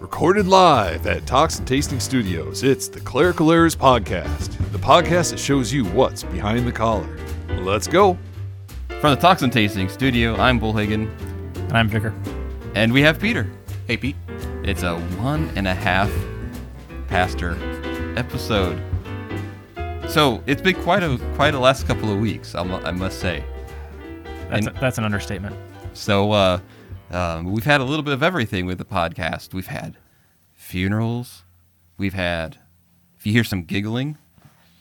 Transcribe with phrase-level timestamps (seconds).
[0.00, 5.72] Recorded live at Toxin Tasting Studios, it's the Clerical Errors Podcast, the podcast that shows
[5.72, 7.06] you what's behind the collar.
[7.60, 8.16] Let's go.
[9.00, 11.10] From the Toxin Tasting Studio, I'm Bullhagen,
[11.56, 12.14] And I'm Vicker.
[12.74, 13.50] and we have Peter.
[13.86, 14.16] Hey, Pete.
[14.62, 16.10] It's a one and a half
[17.08, 17.56] pastor
[18.16, 18.80] episode.
[20.08, 23.44] So it's been quite a quite a last couple of weeks, I I must say.
[24.48, 25.56] That's, And- a, that's an understatement.
[25.92, 26.60] So uh,
[27.10, 29.52] um, we've had a little bit of everything with the podcast.
[29.52, 29.96] We've had
[30.54, 31.42] funerals.
[31.98, 32.58] We've had,
[33.18, 34.16] if you hear some giggling,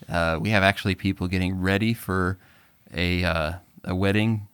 [0.07, 2.37] uh, we have actually people getting ready for
[2.93, 3.53] a uh,
[3.83, 4.47] a wedding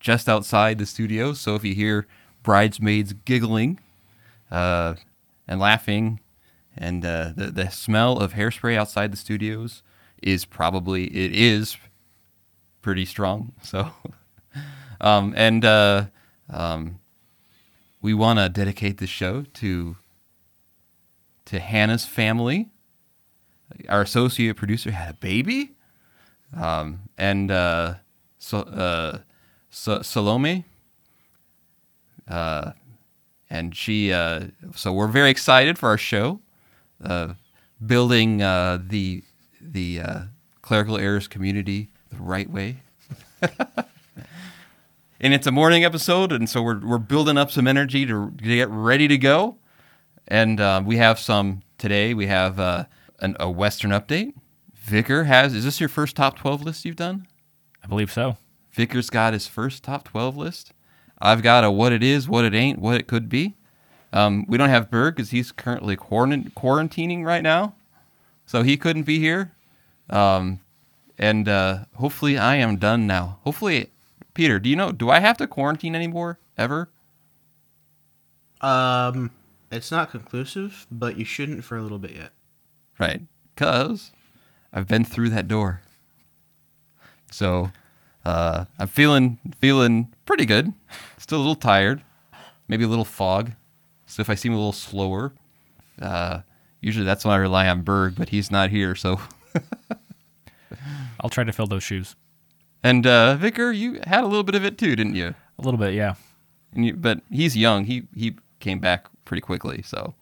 [0.00, 1.32] just outside the studio.
[1.32, 2.06] So if you hear
[2.42, 3.80] bridesmaids giggling
[4.50, 4.94] uh,
[5.46, 6.20] and laughing,
[6.76, 9.82] and uh, the the smell of hairspray outside the studios
[10.22, 11.76] is probably it is
[12.82, 13.52] pretty strong.
[13.62, 13.90] So.
[15.00, 16.04] Um, and uh,
[16.48, 17.00] um,
[18.02, 19.96] we want to dedicate the show to
[21.46, 22.68] to Hannah's family.
[23.88, 25.70] Our associate producer had a baby,
[26.54, 27.94] um, and uh,
[28.38, 29.18] so, uh,
[29.70, 30.64] so, Salome.
[32.28, 32.72] Uh,
[33.48, 36.40] and she, uh, so we're very excited for our show,
[37.02, 37.34] uh,
[37.84, 39.22] building uh, the
[39.60, 40.00] the
[40.60, 42.82] clerical errors community the right way
[45.22, 48.44] and it's a morning episode, and so we're we're building up some energy to, to
[48.44, 49.56] get ready to go.
[50.26, 52.12] And uh, we have some today.
[52.12, 52.84] We have uh,
[53.20, 54.34] an, a Western update.
[54.74, 55.54] Vicar has.
[55.54, 57.28] Is this your first top twelve list you've done?
[57.82, 58.36] I believe so.
[58.72, 60.72] Vicar's got his first top twelve list.
[61.20, 63.54] I've got a what it is, what it ain't, what it could be.
[64.12, 67.74] Um, we don't have Berg because he's currently quarant- quarantining right now,
[68.44, 69.52] so he couldn't be here.
[70.10, 70.58] Um,
[71.16, 73.38] and uh, hopefully, I am done now.
[73.44, 73.90] Hopefully,
[74.34, 74.92] Peter, do you know?
[74.92, 76.88] Do I have to quarantine anymore ever?
[78.60, 79.30] Um,
[79.70, 82.30] it's not conclusive, but you shouldn't for a little bit yet.
[82.98, 83.22] Right,
[83.56, 84.12] cause
[84.72, 85.82] I've been through that door.
[87.30, 87.72] So
[88.24, 90.72] uh, I'm feeling feeling pretty good.
[91.18, 92.02] Still a little tired,
[92.68, 93.52] maybe a little fog.
[94.06, 95.32] So if I seem a little slower,
[96.00, 96.40] uh,
[96.80, 98.94] usually that's when I rely on Berg, but he's not here.
[98.94, 99.20] So
[101.20, 102.14] I'll try to fill those shoes.
[102.82, 105.34] And uh, Vicar, you had a little bit of it too, didn't you?
[105.58, 106.14] A little bit, yeah.
[106.74, 107.84] And you, but he's young.
[107.84, 109.82] He he came back pretty quickly.
[109.82, 110.14] So,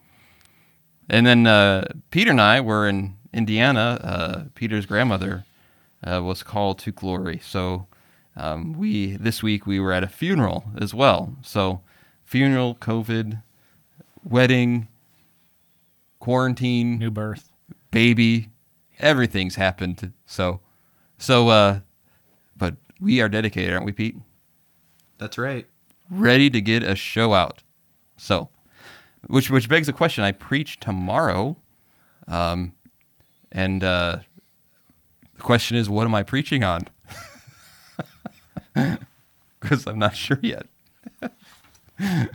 [1.08, 3.98] and then uh, Peter and I were in Indiana.
[4.02, 5.44] Uh, Peter's grandmother
[6.04, 7.40] uh, was called to glory.
[7.42, 7.86] So,
[8.36, 11.36] um, we this week we were at a funeral as well.
[11.42, 11.82] So,
[12.24, 13.42] funeral, COVID,
[14.24, 14.88] wedding,
[16.18, 17.52] quarantine, New birth.
[17.90, 18.48] baby,
[18.98, 20.12] everything's happened.
[20.26, 20.60] So,
[21.18, 21.80] so, uh,
[23.00, 24.16] we are dedicated, aren't we, Pete?
[25.18, 25.66] That's right.
[26.10, 27.62] ready to get a show out.
[28.16, 28.48] So,
[29.26, 31.56] which which begs the question: I preach tomorrow,
[32.28, 32.72] um,
[33.52, 34.18] and uh,
[35.36, 36.86] the question is, what am I preaching on?
[39.60, 40.66] Because I'm not sure yet.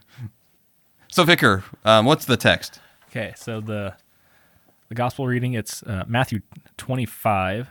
[1.11, 2.79] so, Vicar, um, what's the text?
[3.09, 3.95] Okay, so the
[4.89, 6.41] the gospel reading it's uh, Matthew
[6.77, 7.69] 25.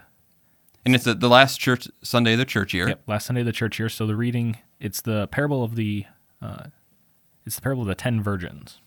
[0.85, 2.89] And it's the, the last church Sunday of the church year.
[2.89, 3.89] Yep, last Sunday of the church year.
[3.89, 6.07] So the reading it's the parable of the
[6.43, 6.65] uh,
[7.47, 8.81] it's the parable of the ten virgins.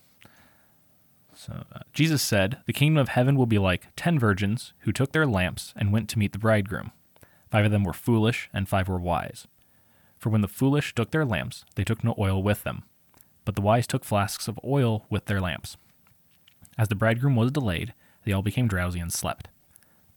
[1.34, 5.12] So uh, Jesus said, "The kingdom of heaven will be like ten virgins who took
[5.12, 6.92] their lamps and went to meet the bridegroom.
[7.50, 9.46] Five of them were foolish, and five were wise.
[10.18, 12.82] For when the foolish took their lamps, they took no oil with them,
[13.44, 15.76] but the wise took flasks of oil with their lamps.
[16.76, 17.94] As the bridegroom was delayed,
[18.24, 19.48] they all became drowsy and slept.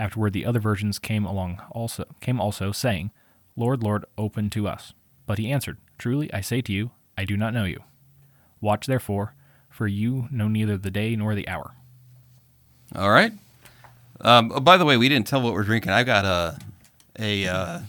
[0.00, 3.10] Afterward the other virgins came along also came also, saying,
[3.54, 4.94] Lord, Lord, open to us.
[5.26, 7.82] But he answered, Truly I say to you, I do not know you.
[8.62, 9.34] Watch therefore,
[9.68, 11.74] for you know neither the day nor the hour.
[12.96, 13.32] All right.
[14.22, 15.92] Um, oh, by the way, we didn't tell what we're drinking.
[15.92, 16.58] I've got a
[17.18, 17.80] a uh,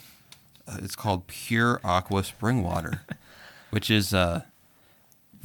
[0.67, 3.03] uh, it's called Pure Aqua Spring Water,
[3.69, 4.41] which is uh,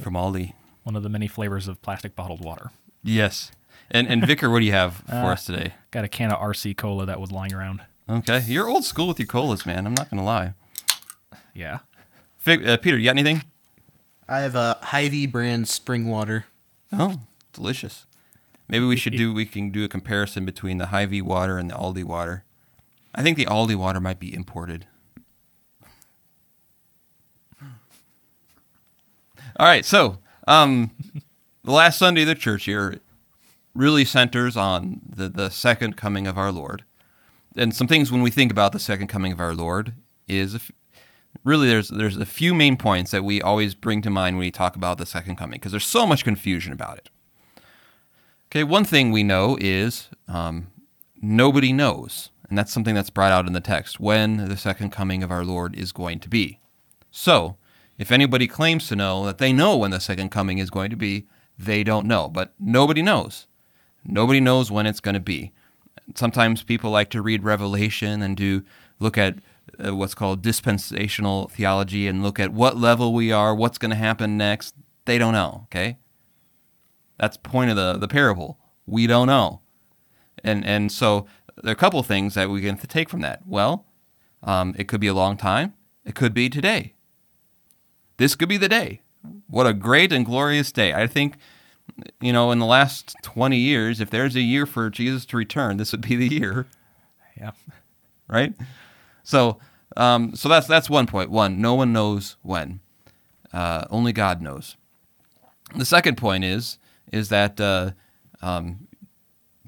[0.01, 0.53] from Aldi.
[0.83, 2.71] One of the many flavors of plastic bottled water.
[3.03, 3.51] Yes.
[3.89, 5.73] And and Vicar, what do you have for Uh, us today?
[5.91, 7.81] Got a can of RC cola that was lying around.
[8.09, 9.85] Okay, you're old school with your colas, man.
[9.85, 10.53] I'm not gonna lie.
[11.53, 11.79] Yeah.
[12.39, 13.43] Vic, uh, Peter, you got anything?
[14.29, 16.45] I have a Hy-Vee brand spring water.
[16.93, 17.21] Oh,
[17.53, 18.05] delicious.
[18.69, 19.33] Maybe we should do.
[19.33, 22.43] We can do a comparison between the Hy-Vee water and the Aldi water.
[23.15, 24.85] I think the Aldi water might be imported.
[29.59, 30.91] All right, so um,
[31.63, 32.99] the last Sunday of the church year
[33.77, 36.83] really centers on the, the second coming of our Lord.
[37.55, 39.93] And some things when we think about the second coming of our Lord
[40.27, 40.71] is
[41.43, 44.51] really there's there's a few main points that we always bring to mind when we
[44.51, 47.09] talk about the second coming because there's so much confusion about it.
[48.49, 50.67] Okay, one thing we know is um,
[51.21, 55.21] nobody knows, and that's something that's brought out in the text when the second coming
[55.21, 56.59] of our Lord is going to be.
[57.11, 57.57] So,
[57.97, 60.95] if anybody claims to know that they know when the second coming is going to
[60.95, 61.27] be,
[61.57, 63.47] they don't know, but nobody knows.
[64.07, 65.51] Nobody knows when it's going to be.
[66.15, 68.63] Sometimes people like to read Revelation and do
[68.99, 69.39] look at
[69.85, 73.97] uh, what's called dispensational theology and look at what level we are, what's going to
[73.97, 74.73] happen next.
[75.05, 75.97] They don't know, okay?
[77.19, 78.57] That's point of the, the parable.
[78.85, 79.61] We don't know.
[80.43, 81.25] And and so
[81.61, 83.41] there are a couple things that we can take from that.
[83.45, 83.85] Well,
[84.43, 85.73] um, it could be a long time.
[86.05, 86.93] It could be today.
[88.17, 89.01] This could be the day.
[89.47, 90.93] What a great and glorious day.
[90.93, 91.35] I think,
[92.21, 95.77] you know, in the last 20 years, if there's a year for Jesus to return,
[95.77, 96.67] this would be the year.
[97.39, 97.51] Yeah.
[98.27, 98.55] Right?
[99.21, 99.59] So,
[99.95, 101.29] um, so that's that's one point.
[101.29, 102.79] One, no one knows when.
[103.53, 104.75] Uh, only God knows.
[105.75, 106.79] The second point is
[107.11, 107.91] is that uh,
[108.41, 108.87] um,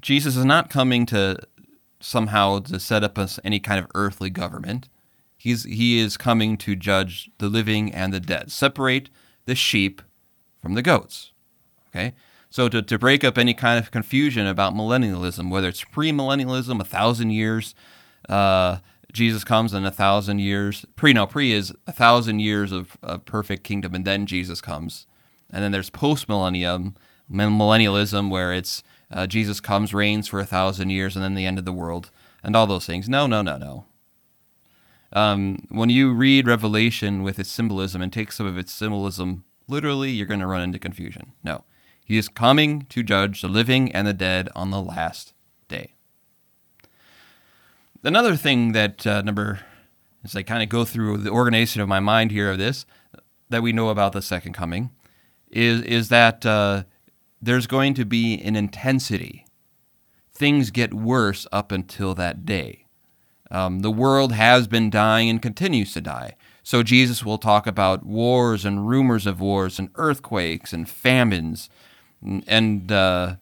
[0.00, 1.38] Jesus is not coming to
[2.00, 4.88] somehow to set up us any kind of earthly government.
[5.36, 8.50] He's he is coming to judge the living and the dead.
[8.50, 9.10] Separate
[9.46, 10.02] the sheep
[10.60, 11.29] from the goats.
[11.92, 12.14] Okay?
[12.50, 16.84] So to, to break up any kind of confusion about millennialism, whether it's pre-millennialism, a
[16.84, 17.74] thousand years,
[18.28, 18.78] uh,
[19.12, 20.84] Jesus comes in a thousand years.
[20.96, 25.06] Pre no pre is a thousand years of, of perfect kingdom, and then Jesus comes.
[25.50, 26.96] And then there's post millennium
[27.30, 31.58] millennialism, where it's uh, Jesus comes, reigns for a thousand years, and then the end
[31.58, 32.10] of the world,
[32.42, 33.08] and all those things.
[33.08, 33.84] No, no, no, no.
[35.12, 40.10] Um, when you read Revelation with its symbolism and take some of its symbolism literally,
[40.10, 41.32] you're going to run into confusion.
[41.42, 41.64] No.
[42.10, 45.32] He is coming to judge the living and the dead on the last
[45.68, 45.94] day.
[48.02, 49.60] Another thing that uh, number,
[50.24, 52.84] as I kind of go through the organization of my mind here of this,
[53.50, 54.90] that we know about the second coming,
[55.52, 56.82] is is that uh,
[57.40, 59.46] there's going to be an intensity.
[60.32, 62.86] Things get worse up until that day.
[63.52, 66.34] Um, the world has been dying and continues to die.
[66.64, 71.70] So Jesus will talk about wars and rumors of wars and earthquakes and famines
[72.22, 73.36] and, uh,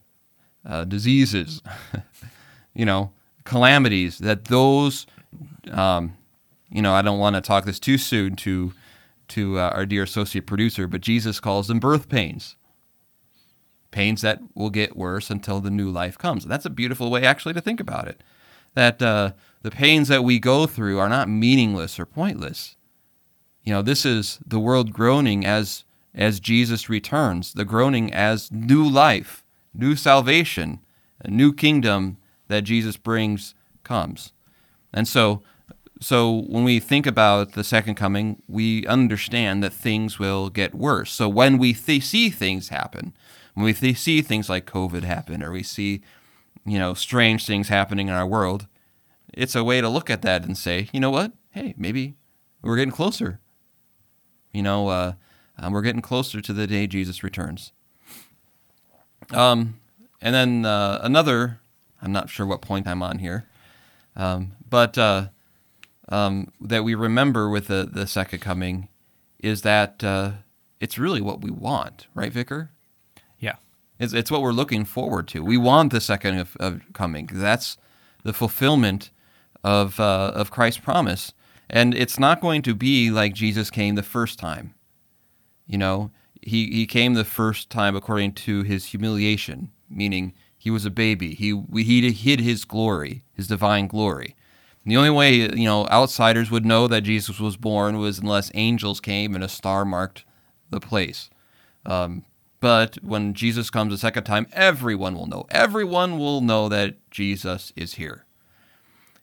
[0.65, 1.61] uh, diseases,
[2.73, 3.11] you know,
[3.45, 4.19] calamities.
[4.19, 5.07] That those,
[5.71, 6.15] um,
[6.69, 8.73] you know, I don't want to talk this too soon to
[9.29, 12.55] to uh, our dear associate producer, but Jesus calls them birth pains
[13.91, 16.45] pains that will get worse until the new life comes.
[16.45, 18.21] That's a beautiful way, actually, to think about it.
[18.75, 19.31] That uh,
[19.61, 22.75] the pains that we go through are not meaningless or pointless.
[23.63, 25.83] You know, this is the world groaning as
[26.13, 30.79] as Jesus returns, the groaning as new life, new salvation,
[31.21, 32.17] a new kingdom
[32.47, 33.53] that Jesus brings
[33.83, 34.33] comes.
[34.93, 35.43] And so
[36.01, 41.11] so when we think about the second coming, we understand that things will get worse.
[41.11, 43.13] So when we th- see things happen,
[43.53, 46.01] when we th- see things like COVID happen or we see,
[46.65, 48.67] you know, strange things happening in our world,
[49.33, 51.33] it's a way to look at that and say, you know what?
[51.51, 52.15] Hey, maybe
[52.61, 53.41] we're getting closer.
[54.53, 55.13] You know, uh,
[55.59, 57.71] um, we're getting closer to the day Jesus returns.
[59.31, 59.79] Um,
[60.21, 61.59] and then uh, another,
[62.01, 63.45] I'm not sure what point I'm on here,
[64.15, 65.27] um, but uh,
[66.09, 68.87] um, that we remember with the, the second coming
[69.39, 70.31] is that uh,
[70.79, 72.71] it's really what we want, right, Vicar?
[73.37, 73.55] Yeah.
[73.99, 75.43] It's, it's what we're looking forward to.
[75.43, 77.29] We want the second of, of coming.
[77.31, 77.77] That's
[78.23, 79.11] the fulfillment
[79.63, 81.33] of uh, of Christ's promise,
[81.69, 84.73] and it's not going to be like Jesus came the first time.
[85.69, 86.09] You know,
[86.41, 91.35] he he came the first time according to his humiliation, meaning he was a baby.
[91.35, 94.35] He he hid his glory, his divine glory.
[94.83, 98.51] And the only way you know outsiders would know that Jesus was born was unless
[98.55, 100.25] angels came and a star marked
[100.71, 101.29] the place.
[101.85, 102.25] Um,
[102.59, 105.45] but when Jesus comes a second time, everyone will know.
[105.51, 108.25] Everyone will know that Jesus is here.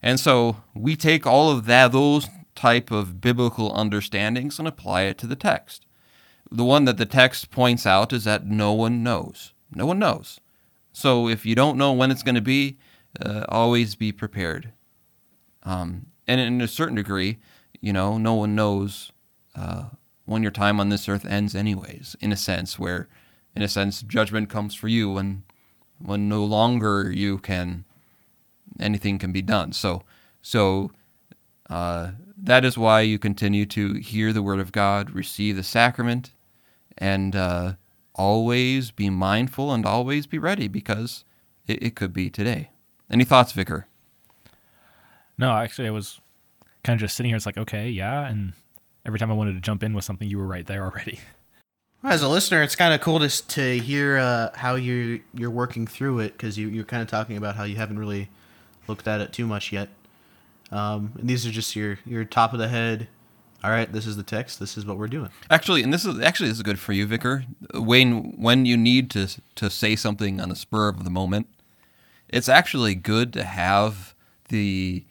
[0.01, 5.19] And so we take all of that, those type of biblical understandings and apply it
[5.19, 5.86] to the text.
[6.51, 9.53] The one that the text points out is that no one knows.
[9.75, 10.41] No one knows.
[10.93, 12.79] So if you don't know when it's going to be,
[13.21, 14.73] uh, always be prepared.
[15.63, 17.39] Um, and in a certain degree,
[17.81, 19.13] you know, no one knows
[19.55, 19.87] uh,
[20.25, 23.09] when your time on this earth ends, anyways, in a sense, where
[23.55, 25.43] in a sense, judgment comes for you when
[25.99, 27.85] when no longer you can
[28.79, 29.73] anything can be done.
[29.73, 30.03] So
[30.43, 30.91] so
[31.71, 36.33] uh, that is why you continue to hear the word of God, receive the sacrament,
[36.99, 37.75] and uh,
[38.15, 41.25] always be mindful and always be ready because
[41.67, 42.71] it, it could be today.
[43.11, 43.87] Any thoughts, Vicar?
[45.39, 46.21] No, actually, I was
[46.83, 47.37] kind of just sitting here.
[47.37, 48.27] It's like, okay, yeah.
[48.27, 48.55] And
[49.05, 51.21] every time I wanted to jump in with something, you were right there already.
[52.03, 55.87] As a listener, it's kind of cool to to hear uh, how you you're working
[55.89, 58.29] through it because you you're kind of talking about how you haven't really
[58.87, 59.89] looked at it too much yet.
[60.71, 63.09] Um, and these are just your your top of the head.
[63.67, 64.61] All right, this is the text.
[64.61, 65.31] This is what we're doing.
[65.51, 67.47] Actually, and this is actually this is good for you, Vicar.
[67.75, 71.49] When when you need to to say something on the spur of the moment,
[72.29, 74.15] it's actually good to have
[74.51, 75.05] the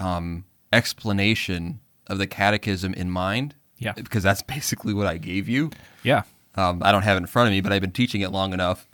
[0.00, 3.54] um, explanation of the catechism in mind.
[3.78, 3.92] Yeah.
[3.92, 5.70] because that's basically what I gave you.
[6.02, 6.22] Yeah.
[6.56, 8.52] Um, I don't have it in front of me, but I've been teaching it long
[8.52, 8.88] enough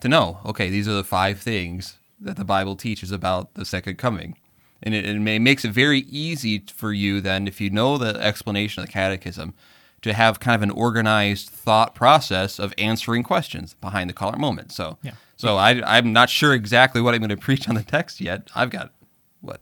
[0.00, 0.38] to know.
[0.46, 4.38] Okay, these are the five things that the Bible teaches about the second coming,
[4.82, 8.82] and it, it makes it very easy for you then, if you know the explanation
[8.82, 9.54] of the Catechism,
[10.02, 14.70] to have kind of an organized thought process of answering questions behind the collar moment.
[14.70, 15.12] So, Yeah.
[15.36, 18.48] so I, I'm not sure exactly what I'm going to preach on the text yet.
[18.54, 18.92] I've got
[19.40, 19.60] what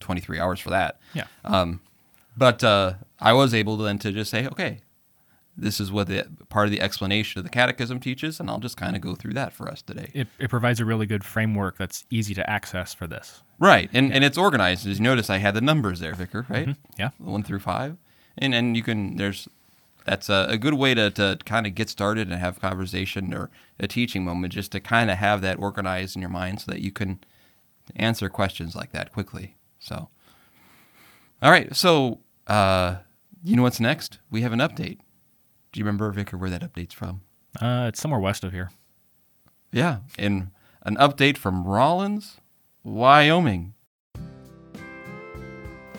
[0.00, 0.98] 23 hours for that.
[1.14, 1.26] Yeah.
[1.44, 1.80] Um,
[2.36, 4.80] but uh, I was able then to just say, okay,
[5.56, 8.76] this is what the part of the explanation of the catechism teaches, and I'll just
[8.76, 10.10] kind of go through that for us today.
[10.12, 13.40] It, it provides a really good framework that's easy to access for this.
[13.58, 14.86] Right, and and it's organized.
[14.86, 16.44] As you notice, I had the numbers there, Vicar.
[16.48, 17.10] Right, Yeah.
[17.18, 17.96] one through five,
[18.36, 19.48] and and you can there's
[20.04, 23.50] that's a, a good way to to kind of get started and have conversation or
[23.80, 26.80] a teaching moment, just to kind of have that organized in your mind so that
[26.82, 27.18] you can
[27.94, 29.56] answer questions like that quickly.
[29.78, 30.08] So,
[31.40, 32.96] all right, so uh,
[33.42, 34.18] you know what's next?
[34.30, 34.98] We have an update.
[35.72, 37.22] Do you remember, Vicar, where that update's from?
[37.60, 38.70] Uh, it's somewhere west of here.
[39.72, 40.50] Yeah, and
[40.82, 42.36] an update from Rawlins,
[42.86, 43.74] Wyoming.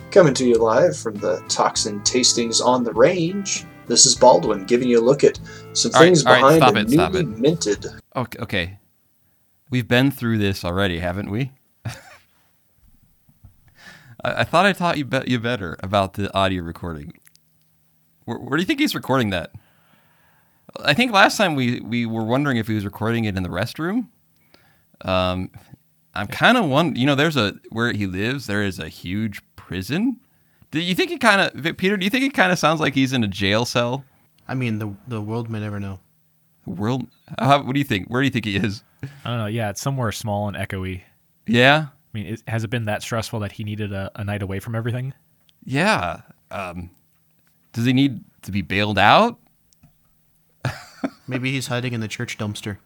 [0.09, 3.65] Coming to you live from the Toxin Tastings on the Range.
[3.87, 5.37] This is Baldwin giving you a look at
[5.73, 7.87] some All right, things right, behind stop a it, newly minted.
[8.15, 8.79] Okay, okay.
[9.69, 11.51] We've been through this already, haven't we?
[11.85, 11.95] I,
[14.23, 17.11] I thought I taught you be- you better about the audio recording.
[18.23, 19.51] Where, where do you think he's recording that?
[20.79, 23.49] I think last time we, we were wondering if he was recording it in the
[23.49, 24.07] restroom.
[25.01, 25.51] Um,
[26.17, 26.95] I'm kind of one.
[26.95, 28.47] You know, there's a where he lives.
[28.47, 30.19] There is a huge prison.
[30.71, 31.95] Do you think he kind of Peter?
[31.95, 34.03] Do you think he kind of sounds like he's in a jail cell?
[34.47, 35.99] I mean, the the world may never know.
[36.65, 37.07] World.
[37.37, 38.09] How, what do you think?
[38.09, 38.83] Where do you think he is?
[39.23, 39.45] I don't know.
[39.45, 41.03] Yeah, it's somewhere small and echoey.
[41.45, 41.87] Yeah.
[41.91, 44.59] I mean, it, has it been that stressful that he needed a, a night away
[44.59, 45.13] from everything?
[45.63, 46.21] Yeah.
[46.51, 46.89] Um,
[47.71, 49.39] does he need to be bailed out?
[51.27, 52.79] Maybe he's hiding in the church dumpster.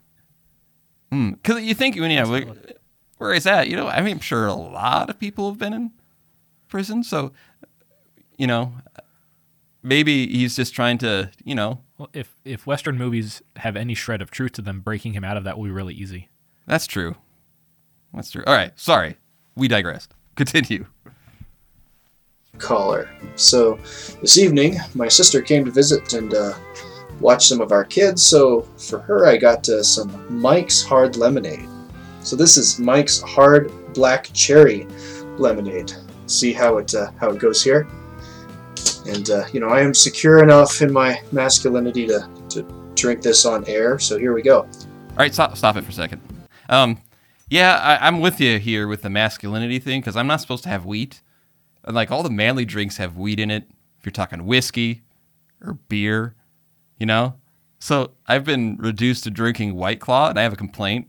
[1.09, 2.25] Because you think when yeah,
[3.22, 3.68] where, where is that?
[3.70, 5.92] You know, I mean, I'm sure a lot of people have been in
[6.68, 7.32] prison, so
[8.38, 8.74] you know,
[9.84, 14.22] maybe he's just trying to, you know, Well, if if Western movies have any shred
[14.22, 16.30] of truth to them, breaking him out of that will be really easy.
[16.66, 17.16] that's true.
[18.13, 18.44] That's true.
[18.46, 19.18] All right, sorry,
[19.56, 20.13] we digressed.
[20.36, 20.86] Continue.
[22.58, 23.10] caller.
[23.36, 23.75] So
[24.22, 26.54] this evening, my sister came to visit and uh,
[27.20, 28.25] watch some of our kids.
[28.25, 31.68] So for her, I got uh, some Mike's Hard Lemonade.
[32.22, 34.88] So this is Mike's Hard Black Cherry
[35.38, 35.94] Lemonade.
[36.28, 37.88] See how it uh, how it goes here.
[39.08, 42.63] And uh, you know, I am secure enough in my masculinity to to
[42.96, 43.98] drink this on air.
[44.00, 44.60] So here we go.
[44.62, 46.22] All right, stop, stop it for a second.
[46.70, 46.98] Um,
[47.50, 50.70] yeah, I, I'm with you here with the masculinity thing because I'm not supposed to
[50.70, 51.22] have wheat.
[51.84, 53.66] And like all the manly drinks have wheat in it.
[54.00, 55.01] If you're talking whiskey
[55.62, 56.36] or beer,
[56.98, 57.36] you know.
[57.80, 61.08] So I've been reduced to drinking White Claw, and I have a complaint.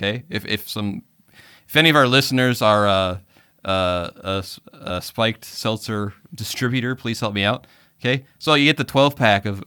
[0.00, 1.02] Okay, if if some,
[1.68, 3.18] if any of our listeners are uh,
[3.66, 7.66] uh, a, a spiked seltzer distributor, please help me out.
[8.00, 9.62] Okay, so you get the 12 pack of.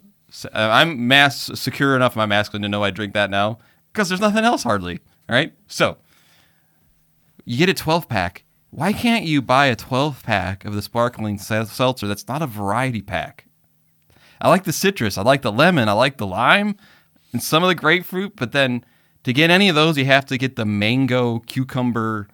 [0.45, 3.59] Uh, I'm mass secure enough in my masculine to know I drink that now
[3.91, 4.99] because there's nothing else hardly.
[5.29, 5.97] All right, so
[7.45, 8.43] you get a 12 pack.
[8.71, 13.03] Why can't you buy a 12 pack of the sparkling seltzer that's not a variety
[13.03, 13.45] pack?
[14.41, 16.75] I like the citrus, I like the lemon, I like the lime,
[17.31, 18.83] and some of the grapefruit, but then
[19.23, 22.27] to get any of those, you have to get the mango, cucumber,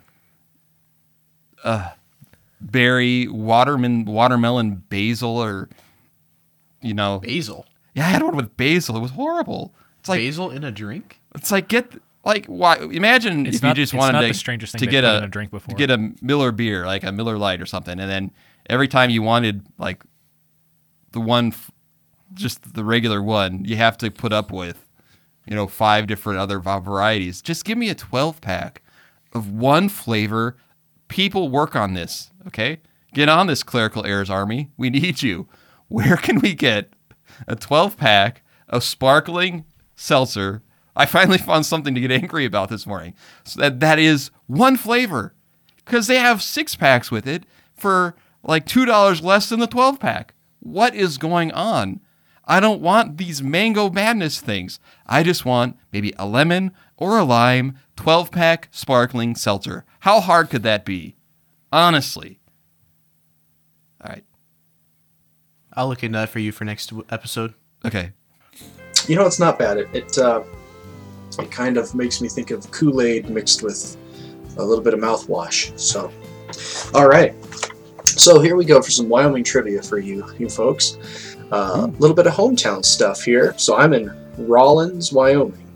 [1.64, 1.92] uh,
[2.62, 5.70] berry, watermelon, watermelon, basil, or
[6.82, 7.66] you know, Basil.
[7.94, 8.96] yeah, I had one with basil.
[8.96, 9.74] It was horrible.
[10.00, 11.20] It's like Basil in a drink?
[11.36, 11.94] it's like get
[12.24, 12.78] like why?
[12.78, 15.24] Imagine It's if not- you just wanted to the strangest thing to get a, in
[15.26, 15.70] a drink before.
[15.74, 18.32] to get a Miller beer, like a Miller Lite or something, and then
[18.70, 20.02] every time you wanted like
[21.12, 21.54] the one,
[22.34, 24.86] just the regular one, you have to put up with,
[25.50, 27.42] you know, five different other varieties.
[27.42, 28.84] Just give me a 12 pack
[29.34, 30.56] of one flavor.
[31.08, 32.82] People work on this, okay?
[33.16, 34.70] Get on this clerical errors army.
[34.78, 35.48] We need you.
[35.88, 36.94] Where can we get
[37.48, 39.66] a 12 pack of sparkling
[39.96, 40.62] seltzer?
[40.96, 43.16] I finally found something to get angry about this morning.
[43.44, 45.34] So that that is one flavor
[45.84, 47.44] because they have six packs with it
[47.76, 50.36] for like $2 less than the 12 pack.
[50.60, 52.02] What is going on?
[52.50, 54.80] I don't want these mango madness things.
[55.06, 59.86] I just want maybe a lemon or a lime 12 pack sparkling seltzer.
[60.00, 61.16] How hard could that be?
[61.72, 62.40] Honestly.
[64.04, 64.24] All right.
[65.74, 67.54] I'll look into that for you for next episode.
[67.86, 68.14] Okay.
[69.08, 69.78] You know, it's not bad.
[69.78, 70.42] It it, uh,
[71.38, 73.96] it kind of makes me think of Kool Aid mixed with
[74.58, 75.78] a little bit of mouthwash.
[75.80, 76.12] So,
[76.96, 77.36] all right.
[78.06, 81.29] So here we go for some Wyoming trivia for you, you folks.
[81.52, 83.54] A little bit of hometown stuff here.
[83.58, 85.68] So I'm in Rawlins, Wyoming,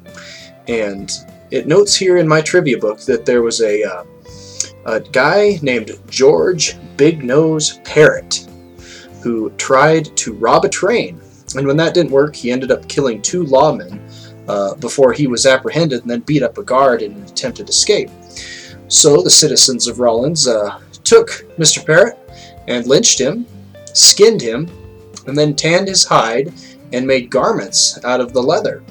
[0.68, 1.12] and
[1.52, 4.04] it notes here in my trivia book that there was a uh,
[4.86, 8.48] a guy named George Big Nose Parrott
[9.22, 11.22] who tried to rob a train
[11.56, 14.00] and when that didn't work, he ended up killing two lawmen
[14.48, 18.10] uh, before he was apprehended and then beat up a guard in an attempted escape.
[18.88, 21.86] So the citizens of Rawlins uh, took Mr.
[21.86, 22.18] Parrott
[22.68, 23.46] and lynched him,
[23.94, 24.70] skinned him,
[25.28, 26.54] and then tanned his hide
[26.92, 28.84] and made garments out of the leather.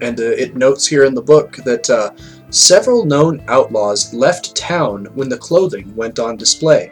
[0.00, 2.10] And uh, it notes here in the book that uh,
[2.50, 6.90] several known outlaws left town when the clothing went on display.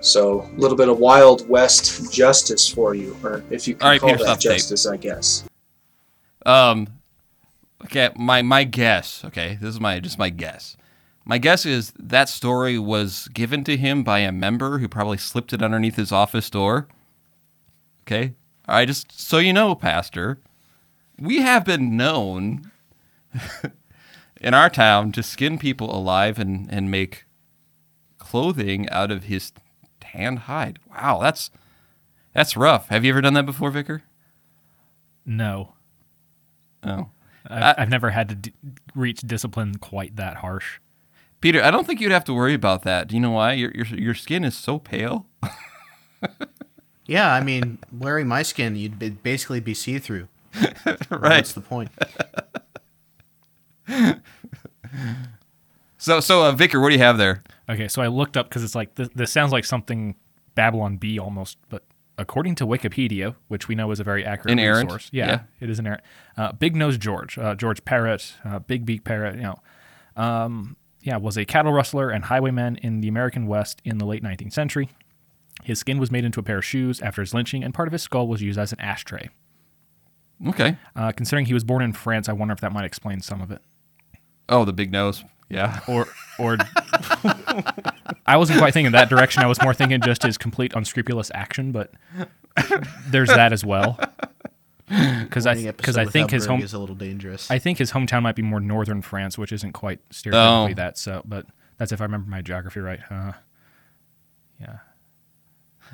[0.00, 4.00] So, a little bit of Wild West justice for you, or if you can right,
[4.00, 4.52] call Peter, that stop tape.
[4.52, 5.44] justice, I guess.
[6.46, 6.86] Um,
[7.84, 9.24] okay, my my guess.
[9.24, 10.76] Okay, this is my just my guess.
[11.24, 15.52] My guess is that story was given to him by a member who probably slipped
[15.52, 16.88] it underneath his office door.
[18.08, 18.32] Okay,
[18.66, 18.88] right.
[18.88, 20.38] Just so you know, Pastor,
[21.20, 22.70] we have been known
[24.40, 27.26] in our town to skin people alive and and make
[28.18, 29.52] clothing out of his
[30.00, 30.78] tanned hide.
[30.90, 31.50] Wow, that's
[32.32, 32.88] that's rough.
[32.88, 34.02] Have you ever done that before, Vicar?
[35.26, 35.74] No,
[36.82, 37.10] Oh.
[37.46, 38.52] I've, I've never had to d-
[38.94, 40.78] reach discipline quite that harsh.
[41.42, 43.08] Peter, I don't think you'd have to worry about that.
[43.08, 43.52] Do you know why?
[43.52, 45.26] Your your your skin is so pale.
[47.08, 50.28] Yeah, I mean, wearing my skin, you'd be, basically be see through.
[51.10, 51.38] right.
[51.38, 51.90] What's the point?
[55.98, 57.42] So so uh, Vicar, what do you have there?
[57.68, 60.14] Okay, so I looked up because it's like this, this sounds like something
[60.54, 61.82] Babylon Bee almost, but
[62.16, 65.40] according to Wikipedia, which we know is a very accurate Inerrant, resource, yeah, yeah.
[65.60, 66.02] it is inerrant.
[66.36, 69.56] Uh, Big Nose George, uh, George Parrot, uh, Big Beak Parrot, you know,
[70.16, 74.22] um, yeah, was a cattle rustler and highwayman in the American West in the late
[74.22, 74.88] 19th century.
[75.64, 77.92] His skin was made into a pair of shoes after his lynching, and part of
[77.92, 79.28] his skull was used as an ashtray.
[80.48, 80.76] Okay.
[80.94, 83.50] Uh, considering he was born in France, I wonder if that might explain some of
[83.50, 83.60] it.
[84.48, 85.24] Oh, the big nose.
[85.50, 85.80] Yeah.
[85.88, 86.06] or
[86.38, 86.58] or
[88.26, 89.42] I wasn't quite thinking that direction.
[89.42, 91.92] I was more thinking just his complete unscrupulous action, but
[93.08, 93.98] there's that as well.
[94.88, 97.50] Because I because I think his home is a little dangerous.
[97.50, 100.74] I think his hometown might be more northern France, which isn't quite stereotypically Oh.
[100.74, 100.96] that.
[100.98, 101.46] So, but
[101.78, 103.00] that's if I remember my geography right.
[103.10, 103.32] Uh,
[104.60, 104.78] yeah,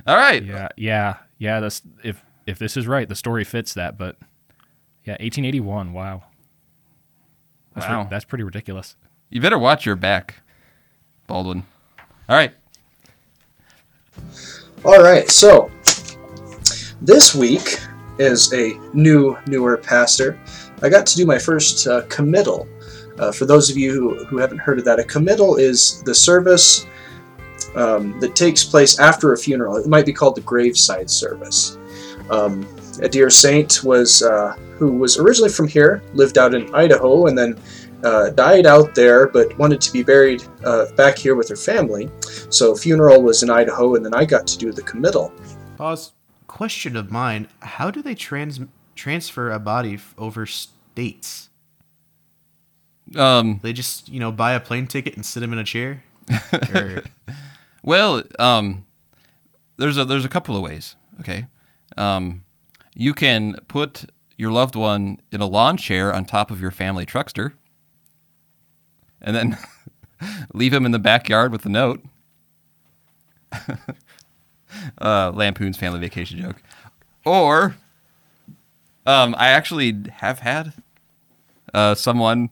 [0.06, 0.44] All right.
[0.44, 1.60] yeah, yeah, yeah.
[1.60, 3.96] That's if if this is right, the story fits that.
[3.98, 4.16] But
[5.04, 5.92] yeah, 1881.
[5.92, 6.24] Wow,
[7.74, 8.08] that's ri- Wow.
[8.10, 8.96] that's pretty ridiculous.
[9.30, 10.36] You better watch your back,
[11.26, 11.64] Baldwin.
[12.28, 12.52] All right.
[14.84, 15.70] All right, so
[17.00, 17.78] this week,
[18.18, 20.38] is a new, newer pastor,
[20.82, 22.68] I got to do my first uh, committal.
[23.18, 26.14] Uh, for those of you who, who haven't heard of that, a committal is the
[26.14, 26.86] service
[27.76, 29.76] um, that takes place after a funeral.
[29.76, 31.76] It might be called the graveside service.
[32.30, 32.66] Um,
[33.02, 37.36] a dear saint was uh, who was originally from here, lived out in Idaho, and
[37.36, 37.58] then
[38.04, 42.10] uh, died out there, but wanted to be buried uh, back here with her family.
[42.50, 45.32] So funeral was in Idaho, and then I got to do the committal.
[45.76, 46.12] Pause.
[46.46, 48.60] Question of mine: How do they trans
[48.94, 51.48] transfer a body f- over states?
[53.16, 56.04] Um, They just you know buy a plane ticket and sit him in a chair.
[56.74, 57.02] Or,
[57.84, 58.86] well, um,
[59.76, 60.96] there's a there's a couple of ways.
[61.20, 61.46] Okay.
[61.96, 62.44] Um,
[62.94, 67.04] you can put your loved one in a lawn chair on top of your family
[67.04, 67.52] truckster,
[69.20, 69.58] and then
[70.54, 72.02] leave him in the backyard with a note.
[75.00, 76.62] uh, Lampoon's family vacation joke.
[77.24, 77.76] Or,
[79.06, 80.72] um, I actually have had
[81.72, 82.48] uh, someone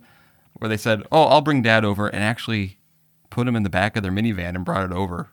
[0.52, 2.76] where they said, "Oh, I'll bring Dad over," and actually
[3.32, 5.30] put them in the back of their minivan and brought it over.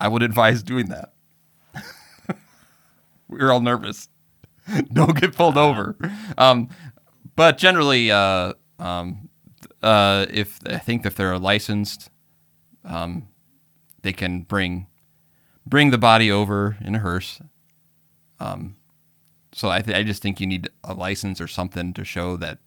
[0.00, 1.12] I would advise doing that.
[3.28, 4.08] we were all nervous.
[4.92, 5.96] Don't get pulled over.
[6.38, 6.70] Um,
[7.36, 9.28] but generally, uh, um,
[9.82, 12.10] uh, if I think if they're licensed,
[12.86, 13.28] um,
[14.00, 14.86] they can bring
[15.66, 17.40] bring the body over in a hearse.
[18.38, 18.76] Um,
[19.52, 22.58] so I, th- I just think you need a license or something to show that.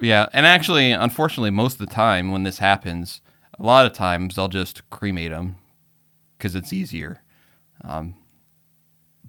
[0.00, 3.20] Yeah, and actually, unfortunately, most of the time when this happens,
[3.60, 5.56] a lot of times they'll just cremate them
[6.36, 7.22] because it's easier.
[7.84, 8.14] Um,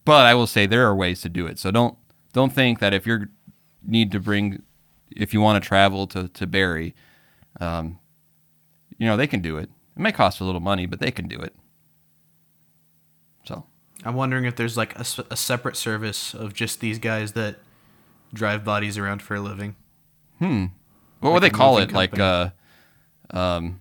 [0.06, 1.60] but I will say there are ways to do it.
[1.60, 1.98] So don't
[2.34, 3.28] don't think that if you
[3.86, 4.64] need to bring
[5.12, 6.96] if you want to travel to to bury,
[7.60, 8.00] um,
[8.98, 9.70] you know they can do it.
[9.96, 11.54] It may cost a little money, but they can do it.
[13.46, 13.66] So
[14.06, 17.58] I'm wondering if there's like a separate service of just these guys that
[18.34, 19.76] drive bodies around for a living.
[20.40, 20.68] Hmm.
[21.20, 21.92] What would they call it?
[21.92, 22.52] Like uh,
[23.30, 23.81] um,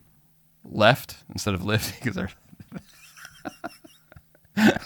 [0.64, 2.31] left instead of lift because they're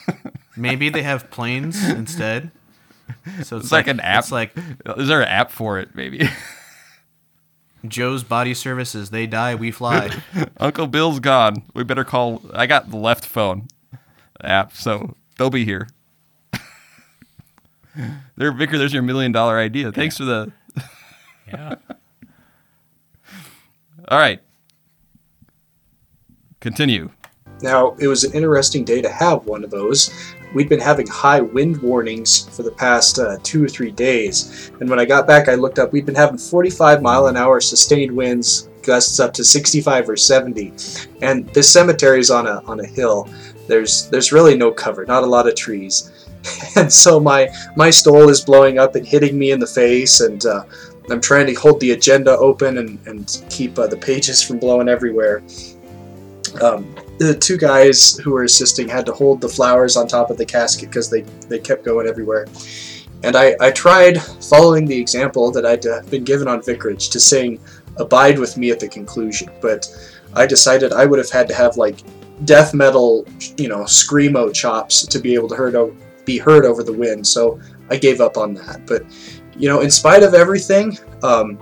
[0.56, 2.50] Maybe they have planes instead.
[3.42, 4.20] So it's, It's like an app.
[4.20, 4.56] It's like
[4.96, 5.94] is there an app for it?
[5.94, 6.28] Maybe
[7.86, 9.10] Joe's Body Services.
[9.10, 10.10] They die, we fly.
[10.58, 11.62] Uncle Bill's gone.
[11.74, 12.42] We better call.
[12.52, 13.68] I got the left phone
[14.42, 15.88] app, so they'll be here.
[18.36, 18.78] there, Vicar.
[18.78, 19.92] There's your million dollar idea.
[19.92, 20.52] Thanks for the.
[21.46, 21.74] Yeah.
[24.08, 24.40] All right.
[26.64, 27.10] Continue.
[27.60, 30.10] Now, it was an interesting day to have one of those.
[30.54, 34.88] We'd been having high wind warnings for the past uh, two or three days, and
[34.88, 35.92] when I got back, I looked up.
[35.92, 40.72] We'd been having 45 mile an hour sustained winds, gusts up to 65 or 70.
[41.20, 43.28] And this cemetery is on a on a hill.
[43.68, 46.30] There's there's really no cover, not a lot of trees,
[46.76, 47.46] and so my
[47.76, 50.64] my stole is blowing up and hitting me in the face, and uh,
[51.10, 54.88] I'm trying to hold the agenda open and and keep uh, the pages from blowing
[54.88, 55.42] everywhere.
[56.62, 60.36] Um, the two guys who were assisting had to hold the flowers on top of
[60.36, 62.46] the casket because they, they kept going everywhere.
[63.22, 67.20] And I, I tried following the example that I'd uh, been given on Vicarage to
[67.20, 67.58] sing
[67.96, 69.86] Abide with Me at the conclusion, but
[70.34, 72.00] I decided I would have had to have like
[72.44, 76.82] death metal, you know, screamo chops to be able to heard o- be heard over
[76.82, 78.86] the wind, so I gave up on that.
[78.86, 79.04] But,
[79.56, 81.58] you know, in spite of everything, um,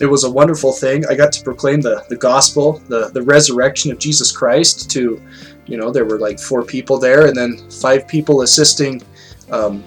[0.00, 1.04] it was a wonderful thing.
[1.06, 5.20] I got to proclaim the, the gospel, the, the resurrection of Jesus Christ to,
[5.66, 9.02] you know, there were like four people there and then five people assisting
[9.50, 9.82] um,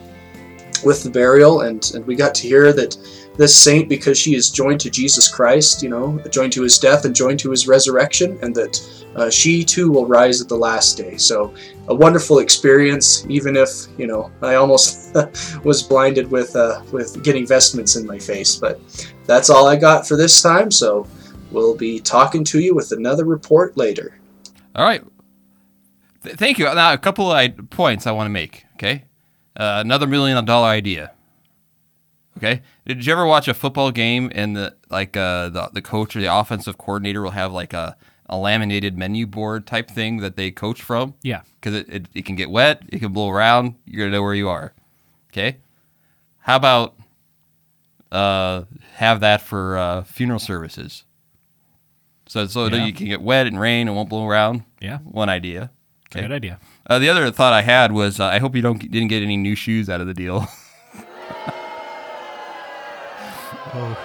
[0.84, 1.62] with the burial.
[1.62, 2.98] And, and we got to hear that
[3.38, 7.06] this saint, because she is joined to Jesus Christ, you know, joined to his death
[7.06, 10.98] and joined to his resurrection, and that uh, she too will rise at the last
[10.98, 11.16] day.
[11.18, 11.54] So
[11.88, 15.16] a wonderful experience, even if, you know, I almost
[15.64, 18.56] was blinded with, uh, with getting vestments in my face.
[18.56, 18.80] But
[19.26, 21.08] that's all I got for this time, so
[21.52, 24.20] we'll be talking to you with another report later.
[24.76, 25.04] All right.
[26.24, 26.66] Th- thank you.
[26.66, 28.66] Now, a couple of points I want to make.
[28.76, 29.06] Okay.
[29.56, 31.12] Uh, another million dollar idea.
[32.38, 32.62] Okay.
[32.86, 36.22] Did you ever watch a football game and the like uh, the the coach or
[36.22, 37.98] the offensive coordinator will have like a,
[38.32, 41.14] a laminated menu board type thing that they coach from?
[41.22, 41.42] Yeah.
[41.60, 43.76] Because it, it, it can get wet, it can blow around.
[43.86, 44.74] You're gonna know where you are.
[45.32, 45.58] Okay.
[46.40, 46.96] How about
[48.12, 48.64] uh,
[48.96, 51.04] have that for uh, funeral services?
[52.28, 52.86] So so that Yeah.
[52.86, 54.64] you can get wet and rain and won't blow around.
[54.80, 55.00] Yeah.
[55.00, 55.70] One idea.
[56.16, 56.60] A good idea.
[56.88, 59.38] Uh, the other thought I had was uh, I hope you don't didn't get any
[59.38, 60.48] new shoes out of the deal.
[63.74, 63.98] Oh.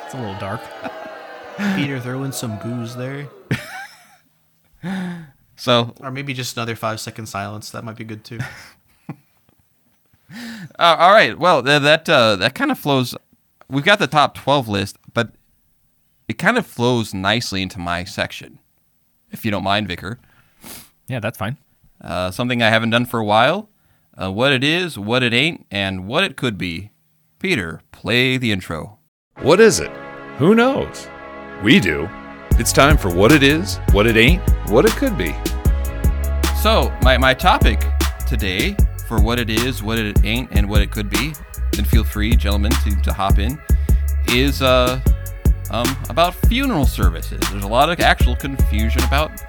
[0.06, 0.62] it's a little dark.
[1.76, 3.28] Peter, throw in some booze there.
[5.56, 7.70] so Or maybe just another five second silence.
[7.70, 8.38] That might be good too.
[10.78, 13.14] uh, all right, well th- that uh, that kind of flows.
[13.68, 15.32] We've got the top twelve list, but
[16.28, 18.58] it kind of flows nicely into my section,
[19.30, 20.18] if you don't mind, Vicar.
[21.08, 21.58] Yeah, that's fine.
[22.00, 23.68] Uh, something I haven't done for a while.
[24.20, 26.90] Uh, what it is, what it ain't, and what it could be.
[27.38, 28.98] Peter, play the intro.
[29.40, 29.90] What is it?
[30.38, 31.08] Who knows?
[31.62, 32.08] We do.
[32.52, 35.34] It's time for what it is, what it ain't, what it could be.
[36.62, 37.84] So, my, my topic
[38.26, 41.34] today for what it is, what it ain't, and what it could be,
[41.76, 43.60] and feel free, gentlemen, to, to hop in,
[44.28, 45.00] is uh,
[45.70, 47.40] um, about funeral services.
[47.50, 49.42] There's a lot of actual confusion about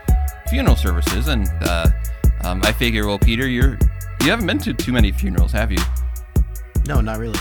[0.50, 1.88] funeral services, and uh,
[2.44, 3.78] um, I figure, well, Peter, you're
[4.22, 5.80] you haven't been to too many funerals, have you?
[6.86, 7.40] No, not really.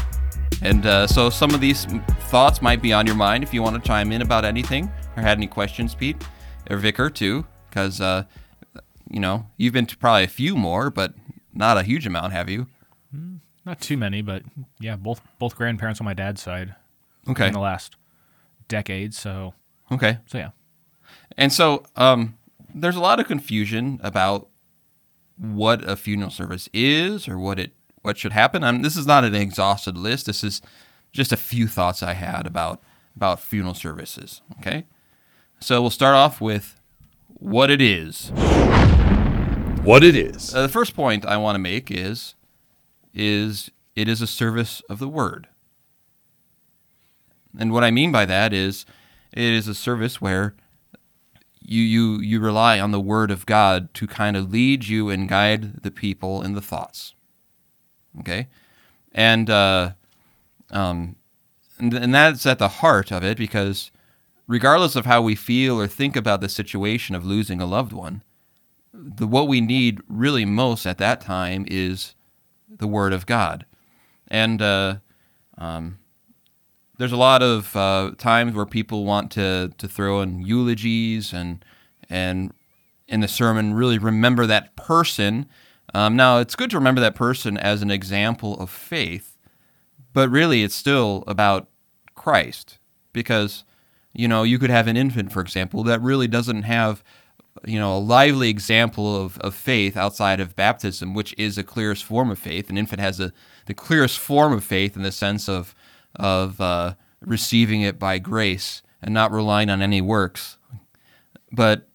[0.62, 1.86] And uh, so some of these
[2.28, 5.22] thoughts might be on your mind if you want to chime in about anything or
[5.22, 6.22] had any questions, Pete,
[6.68, 8.24] or Vicar too, because uh,
[9.10, 11.14] you know you've been to probably a few more, but
[11.54, 12.66] not a huge amount, have you?
[13.64, 14.42] Not too many, but
[14.78, 16.74] yeah, both both grandparents on my dad's side
[17.28, 17.96] Okay, in the last
[18.68, 19.14] decade.
[19.14, 19.54] So
[19.90, 20.18] okay.
[20.26, 20.50] so yeah.
[21.36, 22.36] And so um,
[22.74, 24.48] there's a lot of confusion about
[25.36, 28.64] what a funeral service is or what it what should happen.
[28.64, 30.26] Um, this is not an exhausted list.
[30.26, 30.62] This is
[31.12, 32.82] just a few thoughts I had about
[33.16, 34.42] about funeral services.
[34.58, 34.86] Okay,
[35.58, 36.80] so we'll start off with
[37.28, 38.30] what it is.
[39.82, 40.54] What it is.
[40.54, 42.34] Uh, the first point I want to make is
[43.12, 45.48] is it is a service of the word.
[47.58, 48.86] And what I mean by that is
[49.32, 50.54] it is a service where
[51.60, 55.28] you you you rely on the word of God to kind of lead you and
[55.28, 57.14] guide the people in the thoughts.
[58.18, 58.48] Okay?
[59.12, 59.92] And uh
[60.70, 61.16] um
[61.78, 63.90] and, and that's at the heart of it because
[64.46, 68.22] regardless of how we feel or think about the situation of losing a loved one,
[68.92, 72.14] the what we need really most at that time is
[72.68, 73.64] the Word of God,
[74.28, 74.96] and uh,
[75.58, 75.98] um,
[76.98, 81.64] there's a lot of uh, times where people want to to throw in eulogies and
[82.08, 82.52] and
[83.08, 85.46] in the sermon really remember that person.
[85.94, 89.36] Um, now it's good to remember that person as an example of faith,
[90.12, 91.68] but really it's still about
[92.14, 92.78] Christ
[93.12, 93.64] because
[94.12, 97.02] you know you could have an infant, for example, that really doesn't have
[97.66, 102.04] you know, a lively example of, of faith outside of baptism, which is a clearest
[102.04, 102.70] form of faith.
[102.70, 103.32] An infant has a,
[103.66, 105.74] the clearest form of faith in the sense of,
[106.16, 110.58] of uh, receiving it by grace and not relying on any works.
[111.52, 111.88] But,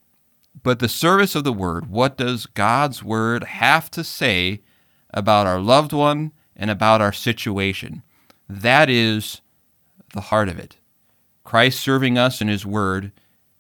[0.65, 4.61] but the service of the word, what does God's word have to say
[5.11, 8.01] about our loved one and about our situation?
[8.49, 9.41] That is
[10.13, 10.77] the heart of it.
[11.43, 13.11] Christ serving us in his word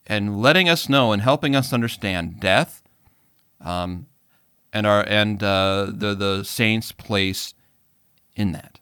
[0.07, 2.81] and letting us know and helping us understand death,
[3.61, 4.07] um,
[4.73, 7.53] and our and uh, the the saints' place
[8.35, 8.79] in that.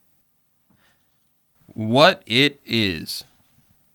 [1.65, 3.25] What it is,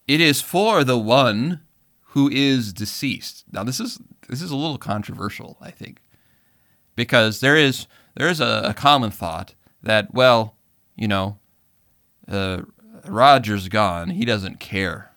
[0.06, 1.62] it is for the one
[2.08, 3.44] who is deceased.
[3.50, 6.00] Now this is this is a little controversial, I think,
[6.94, 10.56] because there is there is a, a common thought that well,
[10.96, 11.38] you know,
[12.26, 12.62] uh,
[13.06, 15.08] Roger's gone, he doesn't care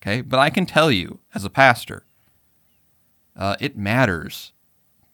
[0.00, 2.04] Okay, but I can tell you as a pastor,
[3.36, 4.52] uh, it matters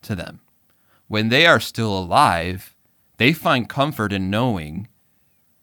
[0.03, 0.41] to them.
[1.07, 2.75] When they are still alive,
[3.17, 4.87] they find comfort in knowing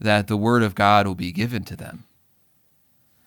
[0.00, 2.04] that the word of God will be given to them.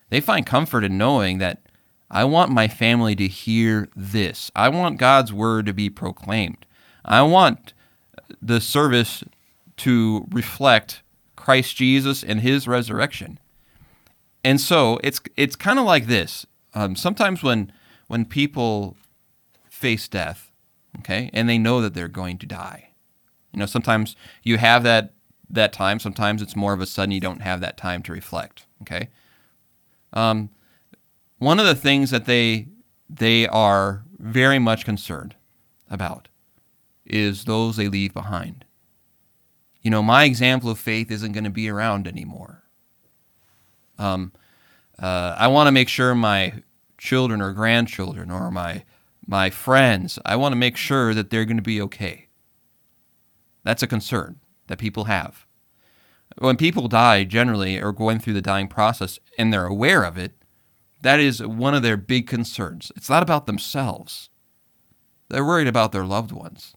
[0.10, 1.62] They find comfort in knowing that
[2.10, 4.52] I want my family to hear this.
[4.56, 6.66] I want God's word to be proclaimed.
[7.04, 7.74] I want
[8.42, 9.24] the service
[9.78, 11.02] to reflect
[11.36, 13.40] Christ Jesus and his resurrection.
[14.44, 16.46] And so it's it's kind of like this.
[16.74, 17.72] Um, sometimes when
[18.08, 18.96] when people
[19.70, 20.52] face death,
[21.00, 22.90] okay, and they know that they're going to die,
[23.52, 25.14] you know, sometimes you have that
[25.50, 26.00] that time.
[26.00, 28.66] Sometimes it's more of a sudden you don't have that time to reflect.
[28.82, 29.10] Okay.
[30.14, 30.50] Um,
[31.38, 32.68] one of the things that they
[33.10, 35.36] they are very much concerned
[35.90, 36.28] about
[37.06, 38.66] is those they leave behind.
[39.82, 42.64] You know, my example of faith isn't going to be around anymore.
[44.00, 44.32] Um,
[44.98, 46.64] uh, I want to make sure my
[46.98, 48.84] children or grandchildren or my
[49.28, 52.28] my friends, I want to make sure that they're going to be okay.
[53.64, 55.48] That's a concern that people have.
[56.38, 60.34] When people die, generally, or going through the dying process, and they're aware of it,
[61.06, 62.92] that is one of their big concerns.
[62.96, 64.30] It's not about themselves.
[65.30, 66.76] They're worried about their loved ones.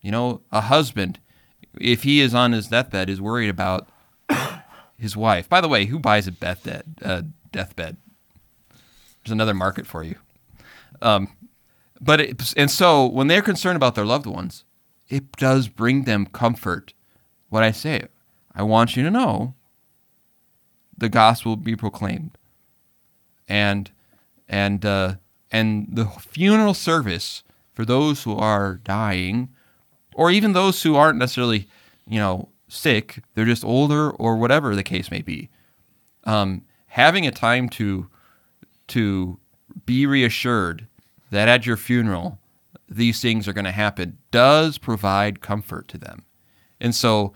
[0.00, 1.20] You know, a husband,
[1.78, 3.88] if he is on his deathbed, is worried about
[4.96, 5.48] his wife.
[5.48, 6.84] By the way, who buys a deathbed?
[7.02, 7.98] Uh, deathbed.
[9.22, 10.16] There's another market for you.
[11.02, 11.36] Um,
[12.00, 14.64] but it, and so when they're concerned about their loved ones,
[15.08, 16.94] it does bring them comfort.
[17.50, 18.04] What I say,
[18.54, 19.54] I want you to know
[20.96, 22.38] the gospel will be proclaimed,
[23.50, 23.90] and
[24.48, 25.16] and uh,
[25.50, 27.42] and the funeral service
[27.74, 29.50] for those who are dying,
[30.14, 31.68] or even those who aren't necessarily,
[32.06, 35.50] you know, sick, they're just older or whatever the case may be.
[36.24, 38.08] Um, having a time to
[38.88, 39.38] to
[39.84, 40.86] be reassured
[41.30, 42.38] that at your funeral
[42.88, 46.24] these things are going to happen does provide comfort to them.
[46.80, 47.32] And so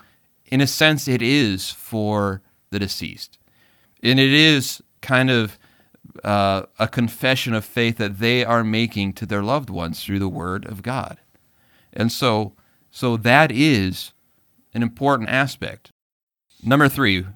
[0.47, 3.39] in a sense it is for the deceased.
[4.03, 5.59] And it is kind of
[6.23, 10.29] uh, a confession of faith that they are making to their loved ones through the
[10.29, 11.19] word of God.
[11.93, 12.53] And so
[12.95, 14.13] so that is
[14.73, 15.91] an important aspect.
[16.63, 17.27] Number 3,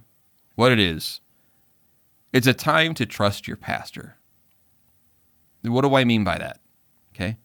[0.55, 1.21] what it is.
[2.33, 4.19] It's a time to trust your pastor.
[5.63, 6.61] What do I mean by that?
[7.13, 7.39] Okay.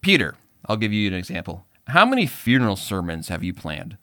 [0.00, 0.34] Peter,
[0.66, 1.66] I'll give you an example.
[1.86, 3.96] How many funeral sermons have you planned?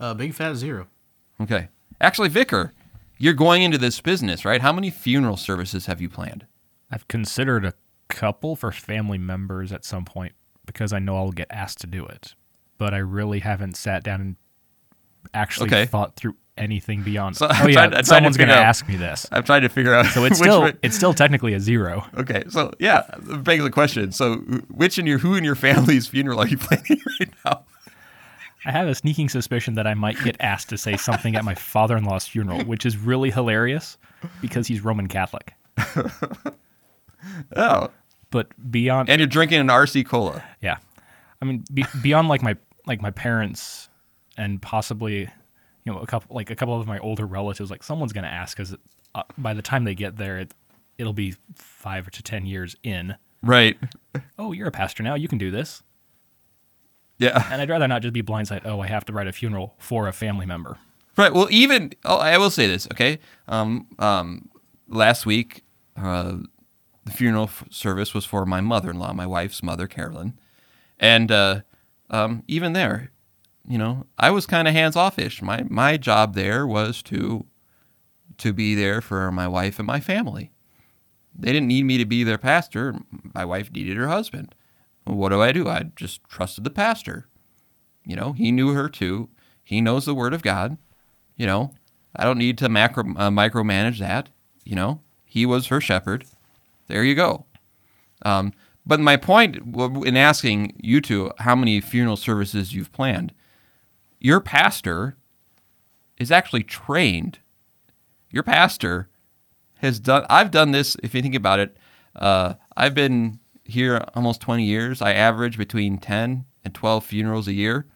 [0.00, 0.86] Uh, big fat zero.
[1.38, 1.68] Okay.
[2.00, 2.72] Actually, Vicar,
[3.18, 4.60] you're going into this business, right?
[4.60, 6.46] How many funeral services have you planned?
[6.90, 7.72] I've considered a
[8.08, 12.04] couple for family members at some point because I know I'll get asked to do
[12.06, 12.34] it.
[12.78, 14.36] But I really haven't sat down and
[15.34, 15.86] actually Okay.
[15.86, 17.36] thought through anything beyond.
[17.36, 19.26] So oh I'm yeah, trying- I'm trying to someone's going to ask me this.
[19.32, 20.06] I'm trying to figure out.
[20.06, 22.04] So it's still one- it's still technically a zero.
[22.16, 22.44] okay.
[22.50, 23.02] So yeah,
[23.40, 24.12] begs the question.
[24.12, 24.36] So
[24.70, 27.64] which in your who in your family's funeral are you planning right now?
[28.64, 31.54] I have a sneaking suspicion that I might get asked to say something at my
[31.54, 33.96] father-in-law's funeral, which is really hilarious
[34.40, 35.52] because he's Roman Catholic.
[37.56, 37.90] Oh,
[38.30, 40.42] But beyond and you're drinking an RC cola.
[40.60, 40.76] Yeah,
[41.40, 43.88] I mean, be, beyond like my like my parents
[44.36, 45.20] and possibly,
[45.84, 48.56] you know, a couple like a couple of my older relatives, like someone's gonna ask
[48.56, 48.76] because
[49.14, 50.54] uh, by the time they get there, it,
[50.98, 53.16] it'll be five to ten years in.
[53.42, 53.76] Right.
[54.38, 55.14] Oh, you're a pastor now.
[55.14, 55.82] You can do this.
[57.18, 57.46] Yeah.
[57.50, 58.66] And I'd rather not just be blindsided.
[58.66, 60.78] Oh, I have to write a funeral for a family member.
[61.16, 61.32] Right.
[61.32, 62.86] Well, even oh, I will say this.
[62.92, 63.18] Okay.
[63.48, 63.86] Um.
[63.98, 64.50] Um.
[64.88, 65.64] Last week,
[65.96, 66.36] uh,
[67.04, 70.38] the funeral f- service was for my mother-in-law, my wife's mother, Carolyn,
[71.00, 71.62] and uh,
[72.10, 73.10] um, even there,
[73.66, 75.42] you know, I was kind of hands-offish.
[75.42, 77.46] My my job there was to
[78.38, 80.52] to be there for my wife and my family.
[81.38, 82.94] They didn't need me to be their pastor.
[83.34, 84.54] My wife needed her husband.
[85.06, 85.68] What do I do?
[85.68, 87.26] I just trusted the pastor.
[88.04, 89.28] You know, he knew her too.
[89.62, 90.78] He knows the word of God.
[91.36, 91.72] You know,
[92.14, 94.30] I don't need to macro uh, micromanage that.
[94.64, 96.24] You know, he was her shepherd.
[96.88, 97.46] There you go.
[98.24, 98.52] Um,
[98.84, 103.32] but my point in asking you two how many funeral services you've planned,
[104.18, 105.16] your pastor
[106.18, 107.38] is actually trained.
[108.30, 109.08] Your pastor
[109.76, 110.24] has done.
[110.28, 110.96] I've done this.
[111.02, 111.76] If you think about it,
[112.14, 115.02] uh, I've been here almost 20 years.
[115.02, 117.86] I average between 10 and 12 funerals a year.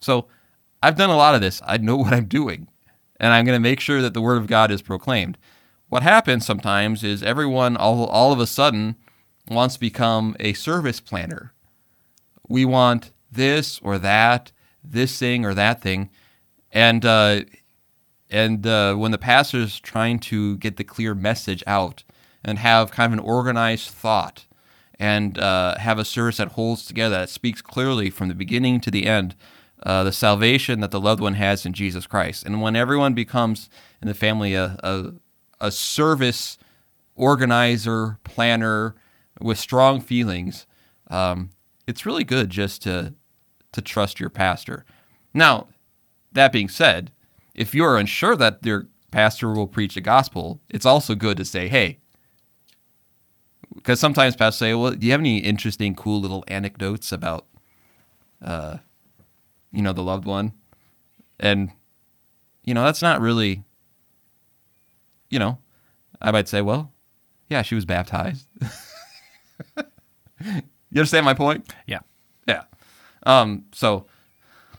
[0.00, 0.28] So
[0.82, 1.60] I've done a lot of this.
[1.66, 2.68] I know what I'm doing,
[3.18, 5.38] and I'm going to make sure that the word of God is proclaimed.
[5.88, 8.96] What happens sometimes is everyone all, all of a sudden
[9.48, 11.54] wants to become a service planner.
[12.46, 14.52] We want this or that,
[14.84, 16.10] this thing or that thing,
[16.70, 17.42] and uh,
[18.30, 22.04] and uh, when the pastor's trying to get the clear message out
[22.44, 24.46] and have kind of an organized thought
[24.98, 28.90] and uh, have a service that holds together, that speaks clearly from the beginning to
[28.90, 29.34] the end,
[29.84, 32.44] uh, the salvation that the loved one has in Jesus Christ.
[32.44, 33.70] And when everyone becomes
[34.02, 35.12] in the family a, a,
[35.60, 36.58] a service
[37.14, 38.94] organizer, planner
[39.40, 40.66] with strong feelings,
[41.10, 41.50] um,
[41.86, 43.14] it's really good just to,
[43.72, 44.84] to trust your pastor.
[45.32, 45.68] Now,
[46.32, 47.12] that being said,
[47.54, 51.68] if you're unsure that your pastor will preach the gospel, it's also good to say,
[51.68, 51.98] hey,
[53.74, 57.46] because sometimes pastors say, well, do you have any interesting, cool little anecdotes about,
[58.42, 58.78] uh,
[59.72, 60.52] you know, the loved one?
[61.40, 61.70] And,
[62.64, 63.64] you know, that's not really,
[65.30, 65.58] you know,
[66.20, 66.92] I might say, well,
[67.48, 68.46] yeah, she was baptized.
[70.44, 71.72] you understand my point?
[71.86, 72.00] Yeah.
[72.46, 72.64] Yeah.
[73.24, 74.06] Um, so,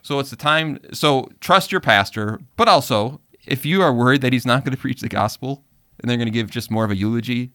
[0.02, 0.80] so it's the time.
[0.93, 4.82] So trust your pastor, but also if you are worried that he's not going to
[4.82, 5.63] preach the gospel
[5.99, 7.52] and they're going to give just more of a eulogy,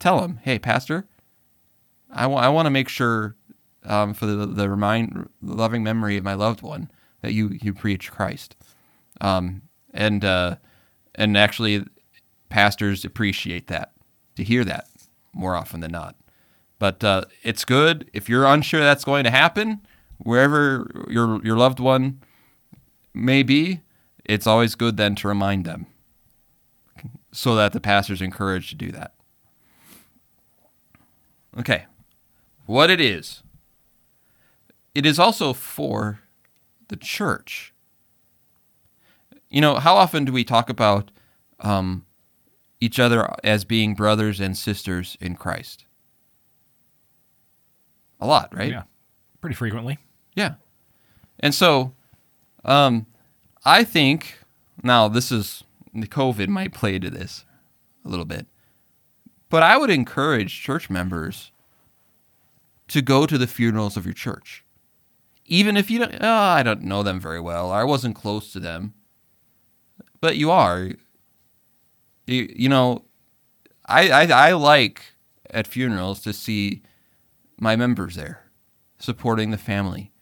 [0.00, 1.06] tell him, hey, pastor,
[2.12, 3.36] I want to make sure
[3.84, 6.90] um, for the, the remind loving memory of my loved one
[7.22, 8.56] that you you preach Christ,
[9.20, 9.62] um,
[9.94, 10.56] and uh,
[11.14, 11.84] and actually
[12.48, 13.92] pastors appreciate that
[14.34, 14.88] to hear that
[15.32, 16.16] more often than not.
[16.78, 19.86] But uh, it's good if you're unsure that's going to happen
[20.18, 22.20] wherever your your loved one
[23.14, 23.80] may be.
[24.24, 25.86] It's always good then to remind them,
[27.32, 29.14] so that the pastor's encouraged to do that.
[31.60, 31.84] Okay,
[32.64, 33.42] what it is.
[34.94, 36.20] It is also for
[36.88, 37.74] the church.
[39.50, 41.10] You know, how often do we talk about
[41.60, 42.06] um,
[42.80, 45.84] each other as being brothers and sisters in Christ?
[48.20, 48.70] A lot, right?
[48.70, 48.84] Yeah.
[49.42, 49.98] Pretty frequently.
[50.34, 50.54] Yeah.
[51.40, 51.92] And so,
[52.64, 53.06] um,
[53.64, 54.38] I think
[54.82, 57.44] now this is the COVID might play to this
[58.04, 58.46] a little bit,
[59.50, 61.50] but I would encourage church members
[62.88, 64.64] to go to the funerals of your church,
[65.44, 66.14] even if you don't.
[66.20, 67.70] Oh, I don't know them very well.
[67.70, 68.94] I wasn't close to them,
[70.20, 70.90] but you are.
[72.26, 73.04] You, you know,
[73.86, 75.02] I, I I like
[75.50, 76.82] at funerals to see
[77.58, 78.44] my members there
[78.98, 80.12] supporting the family.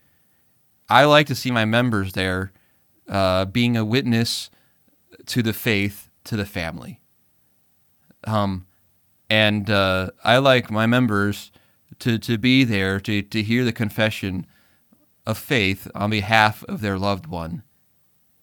[0.88, 2.52] I like to see my members there
[3.08, 4.50] uh, being a witness
[5.26, 7.00] to the faith to the family.
[8.24, 8.66] Um,
[9.30, 11.50] and uh, I like my members
[12.00, 14.46] to, to be there to, to hear the confession
[15.26, 17.62] of faith on behalf of their loved one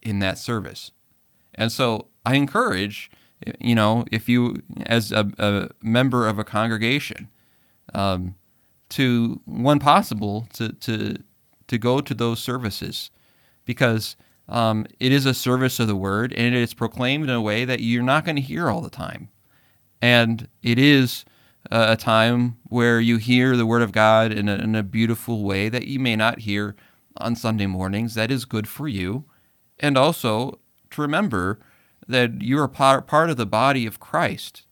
[0.02, 0.92] in that service.
[1.56, 3.10] And so I encourage,
[3.60, 7.30] you know, if you, as a, a member of a congregation,
[7.94, 8.36] um,
[8.90, 11.16] to when possible to to
[11.68, 13.10] to go to those services
[13.66, 14.16] because
[14.48, 17.66] um, it is a service of the word and it is proclaimed in a way
[17.66, 19.30] that you're not going to hear all the time.
[20.06, 21.26] And it is
[21.72, 25.44] uh, a time where you hear the word of God in a, in a beautiful
[25.44, 26.76] way that you may not hear
[27.18, 28.14] on Sunday mornings.
[28.14, 29.26] That is good for you.
[29.80, 30.60] And also
[30.92, 31.58] to remember
[32.08, 34.68] that you are part, part of the body of Christ.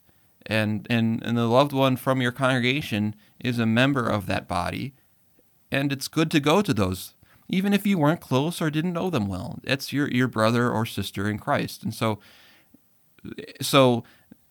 [0.45, 4.93] And, and, and the loved one from your congregation is a member of that body.
[5.71, 7.15] And it's good to go to those
[7.49, 9.59] even if you weren't close or didn't know them well.
[9.63, 11.83] It's your your brother or sister in Christ.
[11.83, 12.19] And so
[13.61, 14.03] so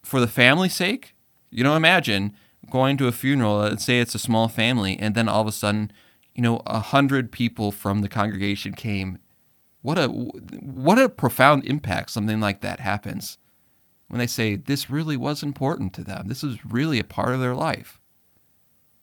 [0.02, 1.14] for the family's sake,
[1.50, 2.34] you know, imagine
[2.70, 5.52] going to a funeral, let's say it's a small family, and then all of a
[5.52, 5.92] sudden,
[6.34, 9.18] you know, a hundred people from the congregation came.
[9.82, 13.38] What a what a profound impact something like that happens
[14.08, 16.28] when they say this really was important to them.
[16.28, 18.00] This is really a part of their life.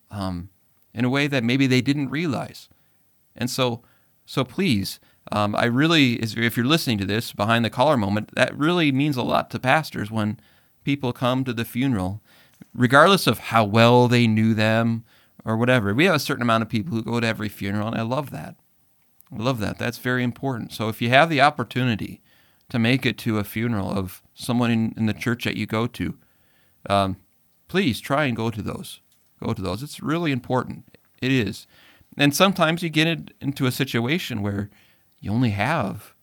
[0.10, 0.50] Um,
[0.94, 2.70] in a way that maybe they didn't realize.
[3.36, 3.82] And so,
[4.26, 5.00] so please,
[5.32, 9.16] um, I really, if you're listening to this behind the collar moment, that really means
[9.16, 10.40] a lot to pastors when
[10.90, 12.20] people come to the funeral,
[12.74, 15.06] regardless of how well they knew them
[15.46, 15.94] or whatever.
[15.94, 18.32] We have a certain amount of people who go to every funeral, and I love
[18.32, 18.56] that.
[19.32, 19.78] I love that.
[19.78, 20.74] That's very important.
[20.74, 22.24] So if you have the opportunity
[22.70, 25.86] to make it to a funeral of someone in, in the church that you go
[25.86, 26.18] to,
[26.90, 27.18] um,
[27.68, 29.00] please try and go to those.
[29.44, 29.84] Go to those.
[29.84, 30.98] It's really important.
[31.22, 31.68] It is.
[32.18, 34.72] And sometimes you get into a situation where
[35.22, 36.16] you only have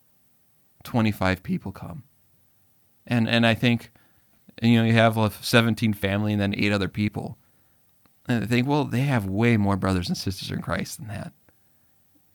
[0.83, 2.03] 25 people come.
[3.07, 3.93] And and I think
[4.63, 7.39] you know, you have a 17 family and then eight other people.
[8.27, 11.33] And I think, well, they have way more brothers and sisters in Christ than that.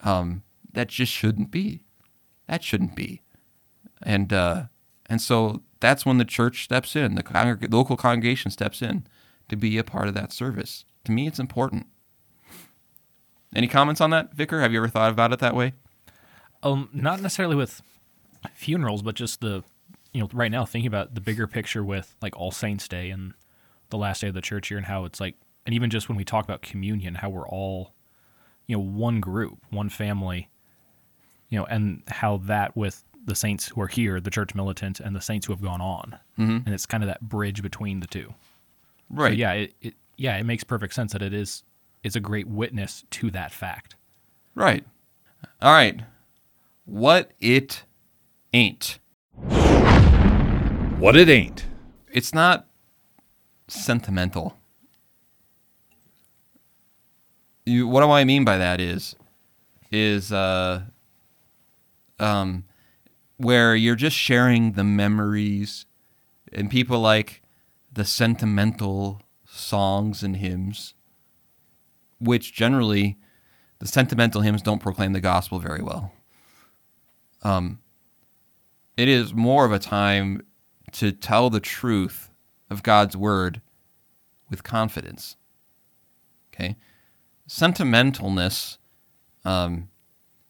[0.02, 0.44] Um,
[0.74, 1.84] that just shouldn't be.
[2.48, 3.22] That shouldn't be.
[4.02, 4.64] And uh,
[5.08, 9.06] and so that's when the church steps in, the congreg- local congregation steps in
[9.50, 10.86] to be a part of that service.
[11.06, 11.88] To me, it's important.
[13.54, 14.62] Any comments on that, Vicar?
[14.62, 15.74] Have you ever thought about it that way?
[16.64, 17.82] Um, not necessarily with
[18.54, 19.64] funerals, but just the
[20.14, 23.34] you know right now thinking about the bigger picture with like All Saints Day and
[23.90, 25.36] the last day of the church year and how it's like,
[25.66, 27.94] and even just when we talk about communion, how we're all
[28.68, 30.50] you know one group, one family,
[31.50, 35.16] you know, and how that with the saints who are here, the church militant, and
[35.16, 36.58] the saints who have gone on, mm-hmm.
[36.66, 38.34] and it's kind of that bridge between the two.
[39.10, 39.34] Right.
[39.34, 39.54] So yeah.
[39.54, 41.64] It, it yeah it makes perfect sense that it is
[42.04, 43.96] is a great witness to that fact.
[44.56, 44.86] Right.
[45.62, 46.02] All right.
[46.86, 47.84] What it
[48.54, 49.00] ain't.
[51.02, 51.66] What it ain't.
[52.12, 52.68] It's not
[53.68, 54.60] sentimental.
[57.66, 59.16] You, what do I mean by that is,
[59.92, 60.84] is uh,
[62.20, 62.66] um,
[63.38, 65.88] where you're just sharing the memories,
[66.54, 67.42] and people like
[67.92, 70.94] the sentimental songs and hymns
[72.20, 73.18] which generally
[73.80, 76.12] the sentimental hymns don't proclaim the gospel very well.
[77.42, 77.80] Um,
[78.96, 80.44] it is more of a time
[80.94, 82.30] to tell the truth
[82.70, 83.62] of God's word
[84.50, 85.36] with confidence.
[86.54, 86.76] Okay,
[87.48, 88.78] sentimentalness.
[89.44, 89.90] Um,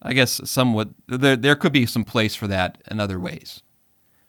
[0.01, 3.61] I guess somewhat there there could be some place for that in other ways,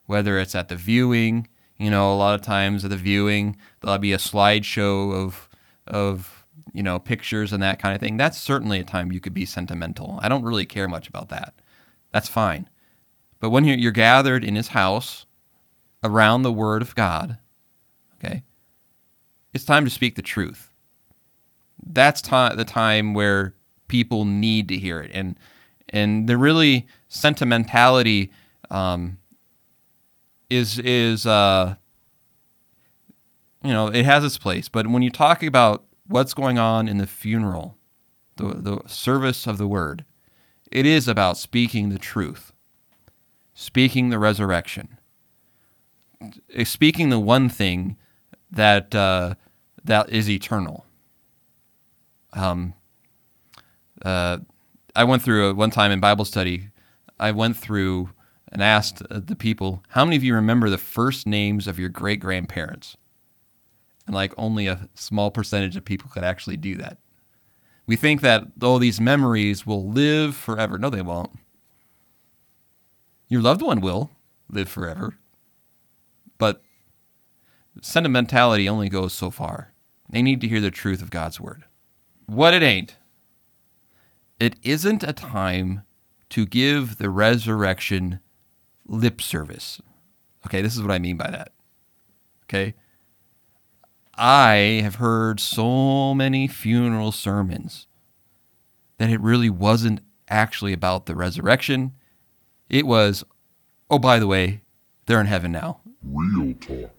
[0.07, 1.49] whether it's at the viewing.
[1.79, 5.49] You know, a lot of times at the viewing there'll be a slideshow of
[5.87, 6.43] of
[6.73, 9.45] you know, pictures and that kind of thing, that's certainly a time you could be
[9.45, 10.19] sentimental.
[10.23, 11.55] I don't really care much about that.
[12.13, 12.69] That's fine.
[13.41, 15.27] But when you're, you're gathered in his house
[16.03, 17.39] around the word of God,
[18.17, 18.43] okay,
[19.53, 20.71] it's time to speak the truth.
[21.85, 23.55] That's t- the time where
[23.89, 25.11] people need to hear it.
[25.13, 25.39] And,
[25.89, 28.33] and the really sentimentality
[28.71, 29.19] um,
[30.49, 31.75] is, is uh,
[33.65, 34.69] you know, it has its place.
[34.69, 37.77] But when you talk about what's going on in the funeral,
[38.37, 40.05] the, the service of the word.
[40.71, 42.53] It is about speaking the truth,
[43.55, 44.99] speaking the resurrection,
[46.65, 47.97] speaking the one thing
[48.51, 49.35] that uh,
[49.85, 50.87] that is eternal.
[52.33, 52.75] Um,
[54.05, 54.39] uh,
[54.95, 56.69] I went through a, one time in Bible study.
[57.19, 58.11] I went through
[58.51, 62.21] and asked the people, "How many of you remember the first names of your great
[62.21, 62.97] grandparents?"
[64.07, 66.99] and like only a small percentage of people could actually do that.
[67.87, 70.79] We think that all these memories will live forever.
[70.79, 71.31] No, they won't.
[73.29, 74.11] Your loved one will
[74.49, 75.17] live forever,
[76.43, 76.61] but
[77.81, 79.73] sentimentality only goes so far.
[80.11, 81.63] They need to hear the truth of God's word.
[82.27, 82.97] What it ain't.
[84.41, 85.83] It isn't a time
[86.31, 88.19] to give the resurrection
[88.85, 89.81] lip service.
[90.45, 91.53] Okay, this is what I mean by that.
[92.47, 92.75] Okay?
[94.17, 97.87] I have heard so many funeral sermons
[98.99, 101.93] that it really wasn't actually about the resurrection.
[102.69, 103.23] It was,
[103.89, 104.63] oh, by the way,
[105.07, 105.82] they're in heaven now.
[106.05, 106.91] Real talk.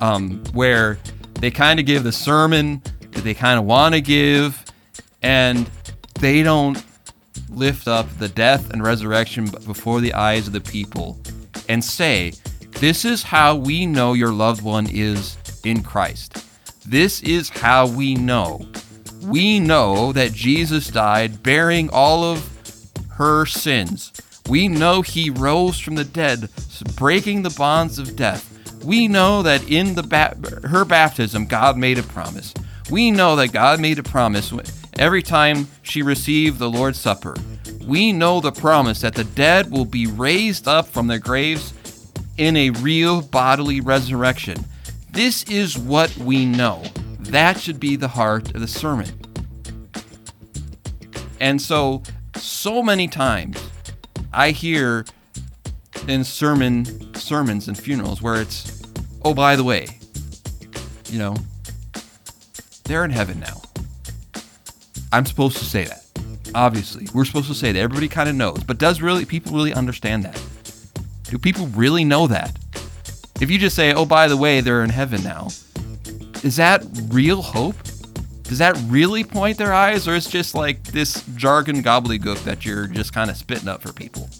[0.00, 0.98] Um, where
[1.34, 4.64] they kind of give the sermon that they kind of want to give,
[5.22, 5.70] and
[6.20, 6.82] they don't
[7.50, 11.18] lift up the death and resurrection before the eyes of the people
[11.68, 12.32] and say,
[12.72, 16.44] This is how we know your loved one is in Christ.
[16.86, 18.66] This is how we know.
[19.22, 22.48] We know that Jesus died bearing all of
[23.10, 24.12] her sins.
[24.48, 26.48] We know he rose from the dead,
[26.96, 28.54] breaking the bonds of death.
[28.82, 30.36] We know that in the ba-
[30.66, 32.54] her baptism, God made a promise.
[32.90, 34.52] We know that God made a promise
[34.98, 37.36] every time she received the Lord's Supper.
[37.86, 41.74] We know the promise that the dead will be raised up from their graves
[42.38, 44.64] in a real bodily resurrection.
[45.10, 46.84] This is what we know.
[47.18, 49.08] That should be the heart of the sermon.
[51.40, 52.02] And so,
[52.36, 53.58] so many times
[54.32, 55.04] I hear
[56.06, 58.82] in sermon sermons and funerals where it's,
[59.22, 59.86] oh, by the way,
[61.10, 61.36] you know,
[62.84, 63.60] they're in heaven now.
[65.12, 66.04] I'm supposed to say that.
[66.54, 67.78] Obviously, we're supposed to say that.
[67.78, 70.42] Everybody kind of knows, but does really people really understand that?
[71.24, 72.56] Do people really know that?
[73.40, 75.48] If you just say, "Oh, by the way, they're in heaven now,"
[76.42, 77.76] is that real hope?
[78.48, 82.86] Does that really point their eyes, or is just like this jargon gobbledygook that you're
[82.86, 84.30] just kind of spitting up for people?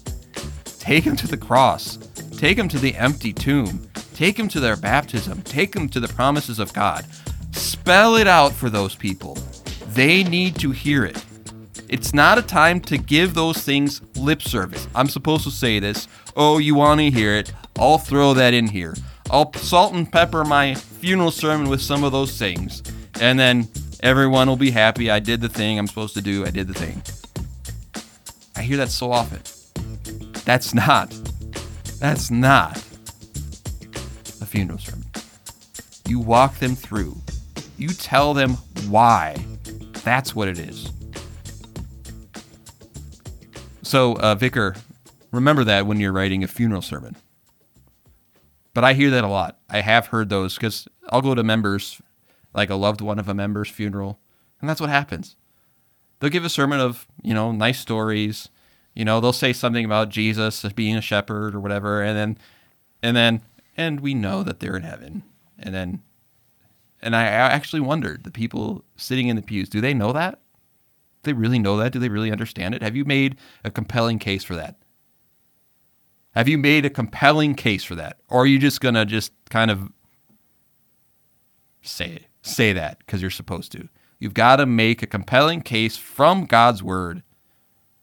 [0.65, 1.97] Take them to the cross.
[2.37, 3.87] Take them to the empty tomb.
[4.15, 5.43] Take them to their baptism.
[5.43, 7.05] Take them to the promises of God.
[7.51, 9.37] Spell it out for those people.
[9.89, 11.23] They need to hear it.
[11.87, 14.87] It's not a time to give those things lip service.
[14.95, 16.07] I'm supposed to say this.
[16.35, 17.53] Oh, you want to hear it?
[17.77, 18.95] I'll throw that in here.
[19.29, 22.81] I'll salt and pepper my funeral sermon with some of those things.
[23.21, 23.67] And then
[24.01, 25.09] everyone will be happy.
[25.09, 26.45] I did the thing I'm supposed to do.
[26.45, 27.01] I did the thing.
[28.55, 29.41] I hear that so often.
[30.45, 31.09] That's not.
[31.99, 32.77] That's not
[34.41, 35.05] a funeral sermon.
[36.07, 37.15] You walk them through.
[37.77, 38.51] You tell them
[38.87, 39.35] why.
[40.03, 40.91] That's what it is.
[43.81, 44.75] So, uh, Vicar,
[45.31, 47.15] remember that when you're writing a funeral sermon.
[48.73, 49.57] But I hear that a lot.
[49.69, 52.01] I have heard those because I'll go to members,
[52.59, 54.19] like a loved one of a member's funeral,
[54.59, 55.37] and that's what happens.
[56.19, 58.49] They'll give a sermon of, you know, nice stories.
[58.93, 62.37] You know, they'll say something about Jesus being a shepherd or whatever, and then,
[63.01, 63.41] and then,
[63.77, 65.23] and we know that they're in heaven.
[65.57, 66.01] And then,
[67.01, 70.39] and I actually wondered the people sitting in the pews, do they know that?
[71.23, 71.93] Do they really know that?
[71.93, 72.83] Do they really understand it?
[72.83, 74.75] Have you made a compelling case for that?
[76.35, 78.17] Have you made a compelling case for that?
[78.27, 79.93] Or are you just going to just kind of
[81.81, 83.89] say say that because you're supposed to?
[84.19, 87.23] You've got to make a compelling case from God's word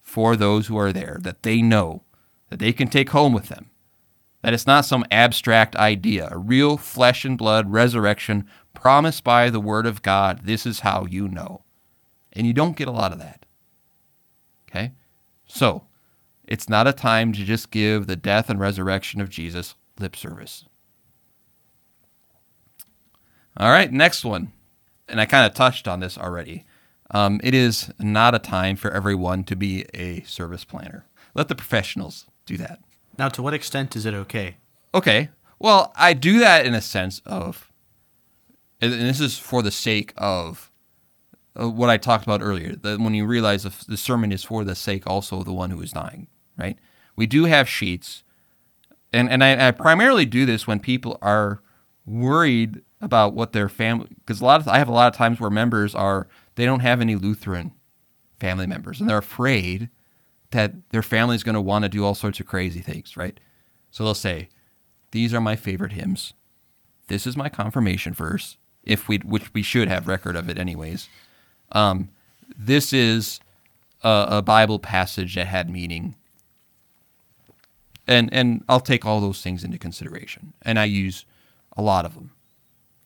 [0.01, 2.03] for those who are there that they know
[2.49, 3.71] that they can take home with them.
[4.43, 9.61] That it's not some abstract idea, a real flesh and blood resurrection promised by the
[9.61, 10.43] word of God.
[10.45, 11.63] This is how you know.
[12.33, 13.45] And you don't get a lot of that.
[14.69, 14.93] Okay?
[15.47, 15.85] So,
[16.47, 20.65] it's not a time to just give the death and resurrection of Jesus lip service.
[23.57, 24.53] All right, next one.
[25.09, 26.65] And I kind of touched on this already.
[27.11, 31.07] Um, it is not a time for everyone to be a service planner.
[31.35, 32.81] Let the professionals do that.
[33.19, 34.57] Now, to what extent is it okay?
[34.95, 35.31] Okay.
[35.59, 37.73] Well, I do that in a sense of,
[38.81, 40.71] and this is for the sake of
[41.55, 42.75] what I talked about earlier.
[42.75, 45.71] That when you realize the, the sermon is for the sake also of the one
[45.71, 46.27] who is dying,
[46.59, 46.79] right?
[47.15, 48.23] We do have sheets,
[49.13, 51.63] and and I, I primarily do this when people are
[52.05, 55.39] worried about what their family because a lot of I have a lot of times
[55.39, 57.73] where members are they don't have any Lutheran
[58.41, 59.91] family members and they're afraid
[60.51, 63.39] that their family is going to want to do all sorts of crazy things, right?
[63.91, 64.49] So they'll say,
[65.11, 66.33] "These are my favorite hymns.
[67.09, 71.09] This is my confirmation verse, if we which we should have record of it anyways.
[71.73, 72.11] Um,
[72.57, 73.41] this is
[74.03, 76.15] a, a Bible passage that had meaning."
[78.07, 81.27] And and I'll take all those things into consideration, and I use
[81.77, 82.31] a lot of them.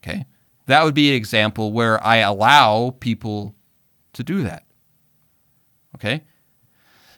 [0.02, 0.26] Okay.
[0.66, 3.54] That would be an example where I allow people
[4.12, 4.64] to do that.
[5.96, 6.22] Okay.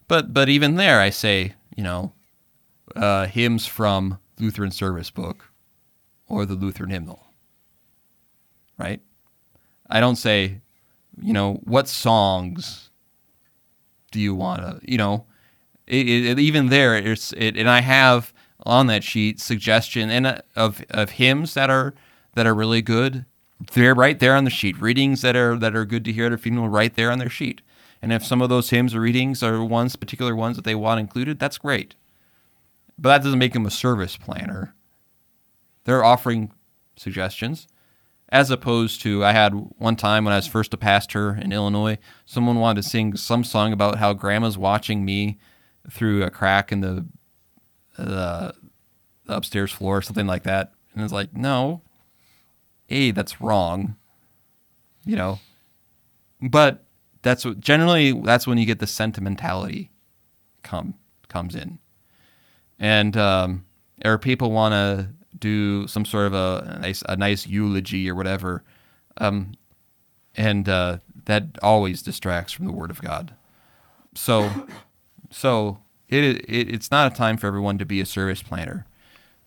[0.08, 2.12] But but even there I say, you know,
[2.96, 5.50] uh, hymns from Lutheran service book
[6.28, 7.24] or the Lutheran hymnal.
[8.78, 9.00] Right?
[9.88, 10.60] I don't say,
[11.20, 12.90] you know, what songs
[14.10, 15.26] do you want to, you know,
[15.86, 18.32] it, it, even there, it's it, and I have
[18.64, 21.94] on that sheet suggestion and uh, of of hymns that are
[22.34, 23.24] that are really good.
[23.74, 24.80] They're right there on the sheet.
[24.80, 27.30] Readings that are that are good to hear at a funeral, right there on their
[27.30, 27.60] sheet.
[28.00, 31.00] And if some of those hymns or readings are ones, particular ones that they want
[31.00, 31.94] included, that's great.
[32.98, 34.74] But that doesn't make them a service planner.
[35.84, 36.52] They're offering
[36.96, 37.68] suggestions
[38.32, 41.98] as opposed to I had one time when I was first a pastor in Illinois,
[42.24, 45.38] someone wanted to sing some song about how grandma's watching me
[45.90, 47.04] through a crack in the
[47.98, 48.54] the
[49.28, 50.72] upstairs floor or something like that.
[50.94, 51.82] And it's like, no,
[52.93, 53.97] A, that's wrong.
[55.05, 55.38] You know.
[56.40, 56.84] But
[57.22, 59.90] that's what generally that's when you get the sentimentality
[60.62, 60.95] come
[61.28, 61.78] comes in.
[62.78, 63.64] And um
[64.05, 68.14] or people want to do some sort of a, a nice a nice eulogy or
[68.14, 68.62] whatever,
[69.18, 69.55] um,
[70.34, 73.34] and uh, that always distracts from the Word of God.
[74.14, 74.66] So,
[75.30, 75.78] so
[76.09, 78.86] it, it it's not a time for everyone to be a service planner.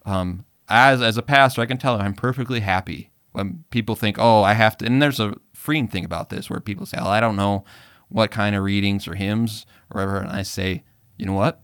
[0.05, 4.17] Um, as as a pastor, I can tell you, I'm perfectly happy when people think,
[4.19, 4.85] oh, I have to.
[4.85, 7.63] And there's a freeing thing about this where people say, oh, I don't know
[8.09, 10.83] what kind of readings or hymns or whatever, and I say,
[11.17, 11.61] you know what?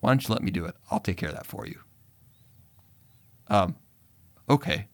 [0.00, 0.74] Why don't you let me do it?
[0.90, 1.80] I'll take care of that for you.
[3.48, 3.76] Um,
[4.48, 4.88] okay.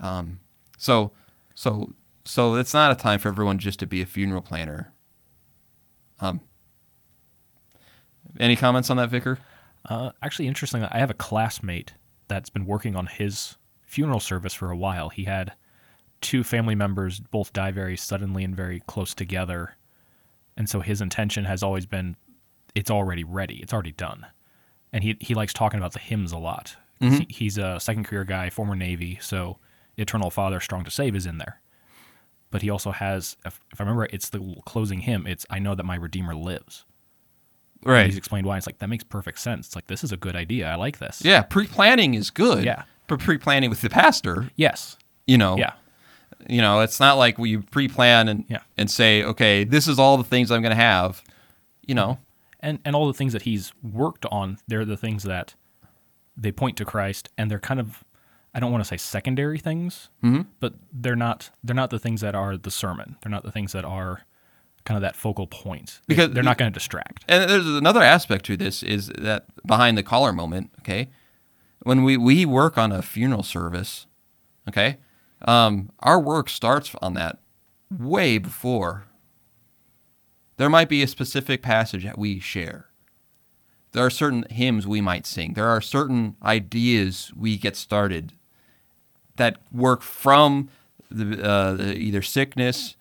[0.00, 0.40] Um,
[0.76, 1.12] so,
[1.54, 1.92] so,
[2.24, 4.92] so it's not a time for everyone just to be a funeral planner.
[6.20, 6.40] Um,
[8.38, 9.38] any comments on that, Vicar?
[9.88, 10.84] Uh, actually, interesting.
[10.84, 11.94] I have a classmate
[12.28, 13.56] that's been working on his
[13.90, 15.08] funeral service for a while.
[15.08, 15.52] He had
[16.20, 19.76] two family members both die very suddenly and very close together.
[20.56, 22.16] And so his intention has always been
[22.74, 24.26] it's already ready, it's already done.
[24.92, 26.76] And he, he likes talking about the hymns a lot.
[27.00, 27.16] Mm-hmm.
[27.16, 29.58] He, he's a second career guy, former Navy, so
[29.96, 31.60] Eternal Father, Strong to Save is in there.
[32.52, 35.26] But he also has, if, if I remember, it's the closing hymn.
[35.26, 36.84] It's I know that my Redeemer lives.
[37.82, 38.06] And Right.
[38.06, 38.56] he's explained why.
[38.56, 39.66] It's like that makes perfect sense.
[39.68, 40.68] It's like this is a good idea.
[40.70, 41.22] I like this.
[41.24, 42.64] Yeah, pre-planning is good.
[42.64, 42.84] Yeah.
[43.18, 44.96] Pre-planning with the pastor, Yes.
[45.26, 45.72] you know, Yeah.
[46.48, 48.60] you know, it's not like we pre-plan and Yeah.
[48.76, 51.22] and say, okay, this is all the things I'm going to have.
[51.86, 52.18] You know,
[52.60, 55.54] and and all the things that he's worked on they're the things that
[56.36, 58.04] they point to christ and they're kind of
[58.54, 60.46] i don't want to say secondary things Mhm.
[60.60, 63.72] but they're not they're not the things that are the sermon they're not the things
[63.72, 64.22] that are
[64.84, 68.44] kind of that focal point Because- they're not going to distract And there's another aspect
[68.46, 71.08] to this is that behind the collar moment, okay?
[71.82, 74.06] When we, we work on a funeral service,
[74.68, 74.98] okay,
[75.42, 77.38] um, our work starts on that
[77.90, 79.06] way before.
[80.56, 82.86] There might be a specific passage that we share.
[83.92, 85.54] There are certain hymns we might sing.
[85.54, 88.34] There are certain ideas we get started
[89.36, 90.68] that work from
[91.10, 92.96] the, uh, the either sickness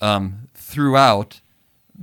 [0.00, 1.40] um, throughout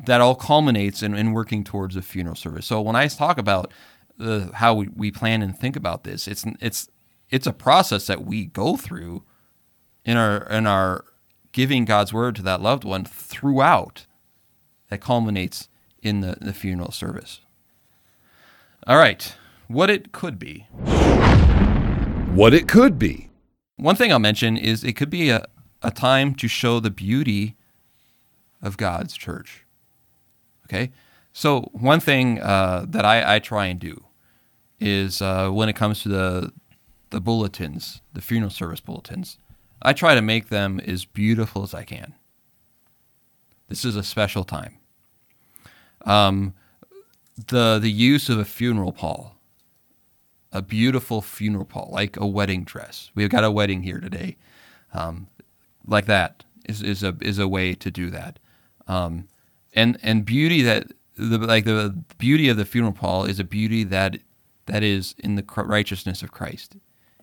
[0.05, 2.65] that all culminates in, in working towards a funeral service.
[2.65, 3.73] So when I talk about
[4.19, 6.89] the, how we, we plan and think about this, it's it's
[7.29, 9.23] it's a process that we go through
[10.05, 11.05] in our in our
[11.51, 14.05] giving God's word to that loved one throughout
[14.89, 15.69] that culminates
[16.01, 17.41] in the, the funeral service.
[18.85, 19.35] All right,
[19.67, 20.67] what it could be.
[22.33, 23.29] What it could be.
[23.77, 25.45] One thing I'll mention is it could be a,
[25.81, 27.55] a time to show the beauty
[28.61, 29.65] of God's church.
[30.65, 30.91] Okay?
[31.33, 34.03] So, one thing uh, that I, I try and do
[34.79, 36.51] is uh, when it comes to the,
[37.09, 39.37] the bulletins, the funeral service bulletins,
[39.81, 42.15] I try to make them as beautiful as I can.
[43.67, 44.77] This is a special time.
[46.05, 46.53] Um,
[47.47, 49.39] the, the use of a funeral pall
[50.51, 53.11] a beautiful funeral pall, like a wedding dress.
[53.15, 54.37] We've got a wedding here today,
[54.93, 55.27] um,
[55.85, 58.39] like that is, is a is a way to do that,
[58.87, 59.27] um,
[59.73, 63.83] and and beauty that the like the beauty of the funeral pall is a beauty
[63.85, 64.17] that
[64.69, 66.75] that is in the righteousness of Christ.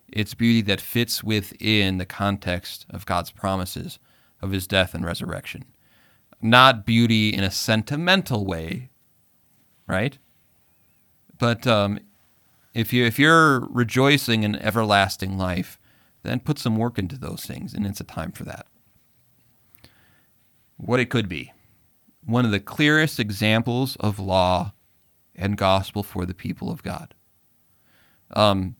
[0.09, 3.99] It's beauty that fits within the context of God's promises
[4.41, 5.65] of His death and resurrection,
[6.41, 8.91] not beauty in a sentimental way,
[9.87, 10.19] right?
[11.39, 12.01] But um,
[12.75, 15.79] if you if you're rejoicing in everlasting life,
[16.23, 18.67] then put some work into those things, and it's a time for that.
[20.77, 21.53] What it could be,
[22.25, 24.73] one of the clearest examples of law
[25.35, 27.15] and gospel for the people of God.
[28.35, 28.77] Um,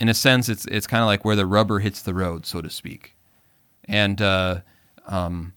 [0.00, 2.60] in a sense, it's it's kind of like where the rubber hits the road, so
[2.60, 3.16] to speak,
[3.84, 4.60] and uh,
[5.06, 5.54] um,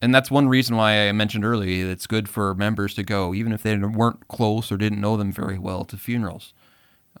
[0.00, 3.52] and that's one reason why I mentioned earlier it's good for members to go, even
[3.52, 6.52] if they weren't close or didn't know them very well, to funerals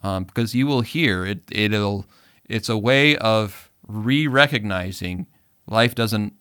[0.02, 1.40] um, because you will hear it.
[1.50, 2.06] It'll.
[2.48, 5.26] It's a way of re-recognizing
[5.66, 6.34] life doesn't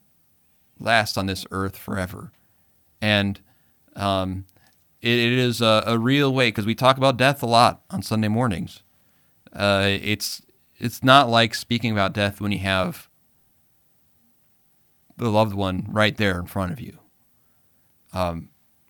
[0.79, 2.31] last on this earth forever,
[3.01, 3.39] and
[3.95, 4.45] um,
[5.01, 8.01] it, it is a, a real way because we talk about death a lot on
[8.01, 8.83] Sunday mornings.
[9.53, 10.41] Uh, it's
[10.77, 13.09] it's not like speaking about death when you have
[15.17, 16.97] the loved one right there in front of you.
[18.13, 18.49] Um,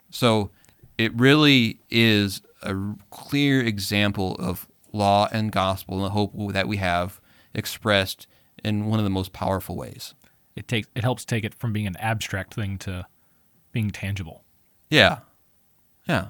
[0.10, 0.52] so
[0.98, 2.76] it really is a
[3.10, 7.20] clear example of law and gospel and the hope that we have
[7.54, 8.28] expressed
[8.64, 10.14] in one of the most powerful ways.
[10.56, 13.08] It takes it helps take it from being an abstract thing to
[13.72, 14.44] being tangible.
[14.90, 15.20] Yeah.
[16.08, 16.30] Yeah.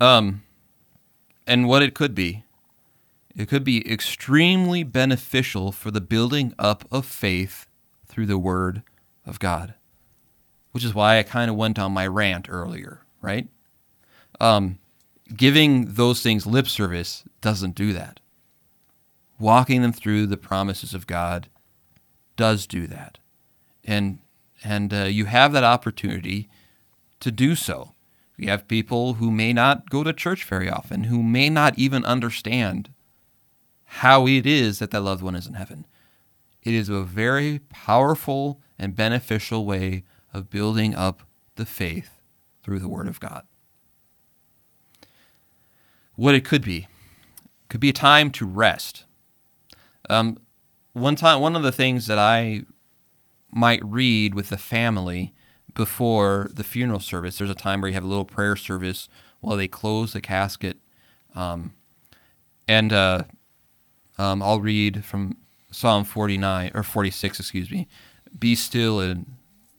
[0.00, 0.42] Um
[1.46, 2.44] and what it could be.
[3.36, 7.66] It could be extremely beneficial for the building up of faith
[8.06, 8.82] through the word
[9.26, 9.74] of God.
[10.72, 13.48] Which is why I kind of went on my rant earlier, right?
[14.40, 14.78] Um
[15.36, 18.20] giving those things lip service doesn't do that.
[19.38, 21.48] Walking them through the promises of God
[22.36, 23.18] does do that.
[23.84, 24.18] And
[24.62, 26.48] and uh, you have that opportunity
[27.20, 27.94] to do so.
[28.36, 32.04] We have people who may not go to church very often, who may not even
[32.04, 32.90] understand
[33.84, 35.86] how it is that that loved one is in heaven.
[36.62, 41.22] It is a very powerful and beneficial way of building up
[41.56, 42.20] the faith
[42.62, 43.44] through the Word of God.
[46.16, 46.88] What it could be
[47.68, 49.04] could be a time to rest.
[50.08, 50.38] Um,
[50.92, 52.62] one time, one of the things that I
[53.52, 55.34] might read with the family
[55.80, 57.38] before the funeral service.
[57.38, 59.08] There's a time where you have a little prayer service
[59.40, 60.76] while they close the casket.
[61.34, 61.72] Um,
[62.68, 63.22] and uh,
[64.18, 65.38] um, I'll read from
[65.70, 67.88] Psalm 49 or 46, excuse me.
[68.38, 69.24] Be still and,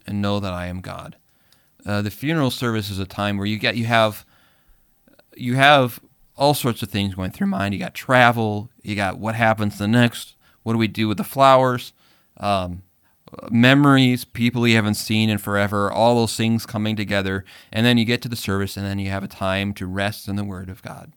[0.08, 1.18] and know that I am God.
[1.86, 4.26] Uh, the funeral service is a time where you get you have
[5.36, 6.00] you have
[6.36, 7.76] all sorts of things going through mind.
[7.76, 8.72] You got travel.
[8.82, 10.34] You got what happens the next.
[10.64, 11.94] What do we do with the flowers?
[12.38, 12.82] Um,
[13.50, 17.46] memories, people you haven't seen in forever, all those things coming together.
[17.72, 20.28] And then you get to the service, and then you have a time to rest
[20.28, 21.14] in the Word of God,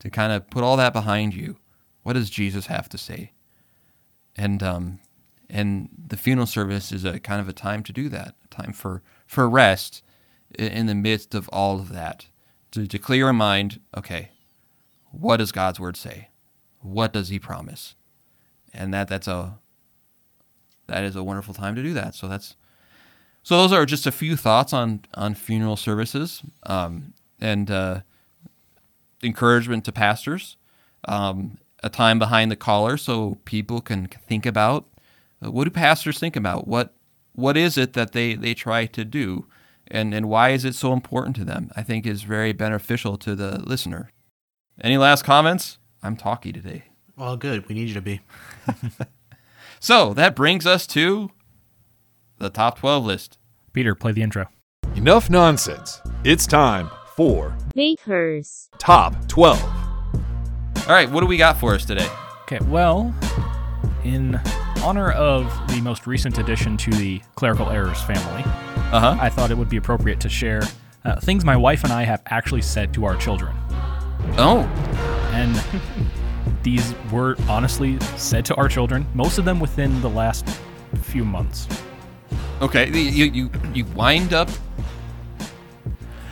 [0.00, 1.58] to kind of put all that behind you.
[2.02, 3.32] What does Jesus have to say?
[4.36, 4.98] And um,
[5.48, 8.72] and the funeral service is a kind of a time to do that, a time
[8.72, 10.02] for for rest
[10.58, 12.26] in the midst of all of that,
[12.72, 13.80] to, to clear your mind.
[13.96, 14.30] Okay,
[15.10, 16.28] what does God's word say?
[16.80, 17.94] What does He promise?
[18.72, 19.58] And that that's a
[20.86, 22.14] that is a wonderful time to do that.
[22.14, 22.56] So that's
[23.42, 28.00] so those are just a few thoughts on on funeral services um, and uh,
[29.22, 30.56] encouragement to pastors.
[31.06, 34.86] Um, a time behind the collar so people can think about
[35.44, 36.94] uh, what do pastors think about what
[37.32, 39.46] what is it that they they try to do
[39.88, 43.34] and and why is it so important to them i think is very beneficial to
[43.34, 44.12] the listener
[44.80, 46.84] any last comments i'm talky today
[47.16, 47.68] Well, good.
[47.68, 48.20] We need you to be.
[49.82, 51.30] so that brings us to
[52.38, 53.38] the top 12 list
[53.72, 54.46] Peter, play the intro.
[54.94, 56.00] Enough nonsense.
[56.24, 58.68] It's time for Bakers.
[58.78, 59.60] Top 12.
[59.62, 62.08] all right what do we got for us today
[62.44, 63.14] Okay, well,
[64.04, 64.38] in
[64.82, 68.42] honor of the most recent addition to the Clerical Errors family,
[68.92, 70.62] uh-huh I thought it would be appropriate to share
[71.04, 73.56] uh, things my wife and I have actually said to our children.
[74.38, 74.60] oh
[75.32, 75.56] And
[76.62, 80.46] these were honestly said to our children, most of them within the last
[81.02, 81.66] few months.
[82.60, 84.48] okay you you you wind up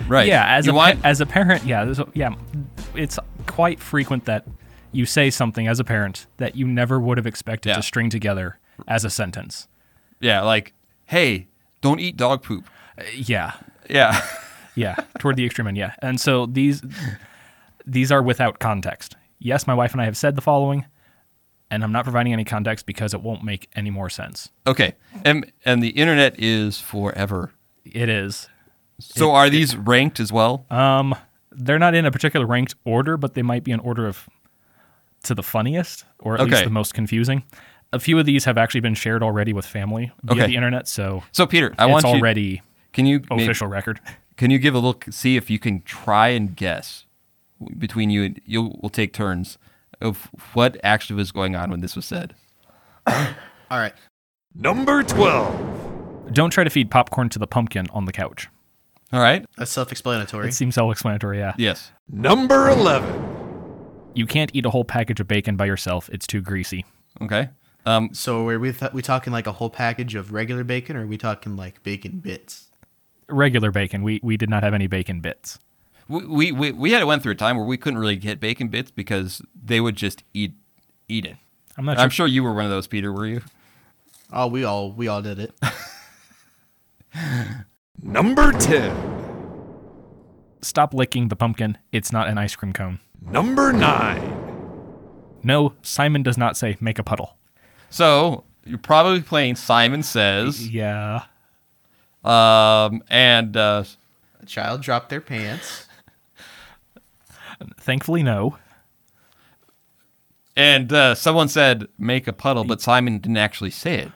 [0.07, 2.35] right Yeah, as you a wind, as a parent, yeah, yeah,
[2.95, 4.45] it's quite frequent that
[4.93, 7.77] you say something as a parent that you never would have expected Yeah.
[7.77, 8.59] to string together
[8.89, 9.69] as a sentence.
[10.21, 10.73] yeah like
[11.07, 11.49] hey
[11.81, 12.65] don't eat dog poop
[12.99, 13.53] Uh, yeah,
[13.89, 14.21] yeah
[14.77, 15.95] yeah, toward the extreme end, yeah.
[16.01, 16.81] And so these
[17.85, 19.17] these are without context.
[19.41, 20.85] Yes, my wife and I have said the following,
[21.71, 24.51] and I'm not providing any context because it won't make any more sense.
[24.67, 27.51] Okay, and and the internet is forever.
[27.85, 28.49] It is.
[29.01, 30.67] So are these ranked as well?
[30.71, 31.15] Um,
[31.51, 34.29] they're not in a particular ranked order, but they might be in order of
[35.25, 37.43] to the funniest or at least the most confusing.
[37.93, 40.47] A few of these have actually been shared already with family via Okay.
[40.49, 42.11] the internet, so so Peter, I it's want you.
[42.13, 42.63] already
[42.93, 44.01] Can you official record.
[44.37, 45.07] can you give a look?
[45.11, 47.05] See if you can try and guess
[47.79, 48.25] between you.
[48.25, 49.59] and You will take turns
[50.01, 52.35] of what actually was going on when this was said.
[53.07, 53.95] All right.
[54.55, 56.33] Number 12.
[56.33, 58.49] Don't try to feed popcorn to the pumpkin on the couch.
[59.13, 59.45] All right.
[59.57, 60.49] That's self-explanatory.
[60.49, 61.39] It seems self-explanatory.
[61.39, 61.55] Yeah.
[61.59, 61.91] Yes.
[62.09, 63.29] Number 11.
[64.15, 66.09] You can't eat a whole package of bacon by yourself.
[66.13, 66.85] It's too greasy.
[67.21, 67.49] Okay.
[67.87, 68.11] Um.
[68.13, 71.07] So are we th- we talking like a whole package of regular bacon, or are
[71.07, 72.71] we talking like bacon bits?
[73.29, 74.03] Regular bacon.
[74.03, 75.59] We we did not have any bacon bits.
[76.11, 78.69] We, we we we had went through a time where we couldn't really get bacon
[78.69, 80.55] bits because they would just eat
[81.09, 81.37] eat it.
[81.79, 82.03] I'm not sure.
[82.03, 83.13] I'm sure you were one of those, Peter.
[83.13, 83.43] Were you?
[84.33, 85.53] Oh, we all we all did it.
[88.03, 88.97] Number 10.
[90.63, 91.79] Stop licking the pumpkin.
[91.93, 93.01] It's not an ice cream cone.
[93.23, 94.37] Number 9.
[95.43, 97.37] No, Simon does not say make a puddle.
[97.91, 100.69] So You're probably playing Simon Says.
[100.69, 101.25] Yeah.
[102.25, 103.85] Um, and uh,
[104.43, 105.87] A child dropped their pants.
[107.79, 108.57] Thankfully, no.
[110.57, 114.11] and uh, someone said make a puddle, but Simon didn't actually say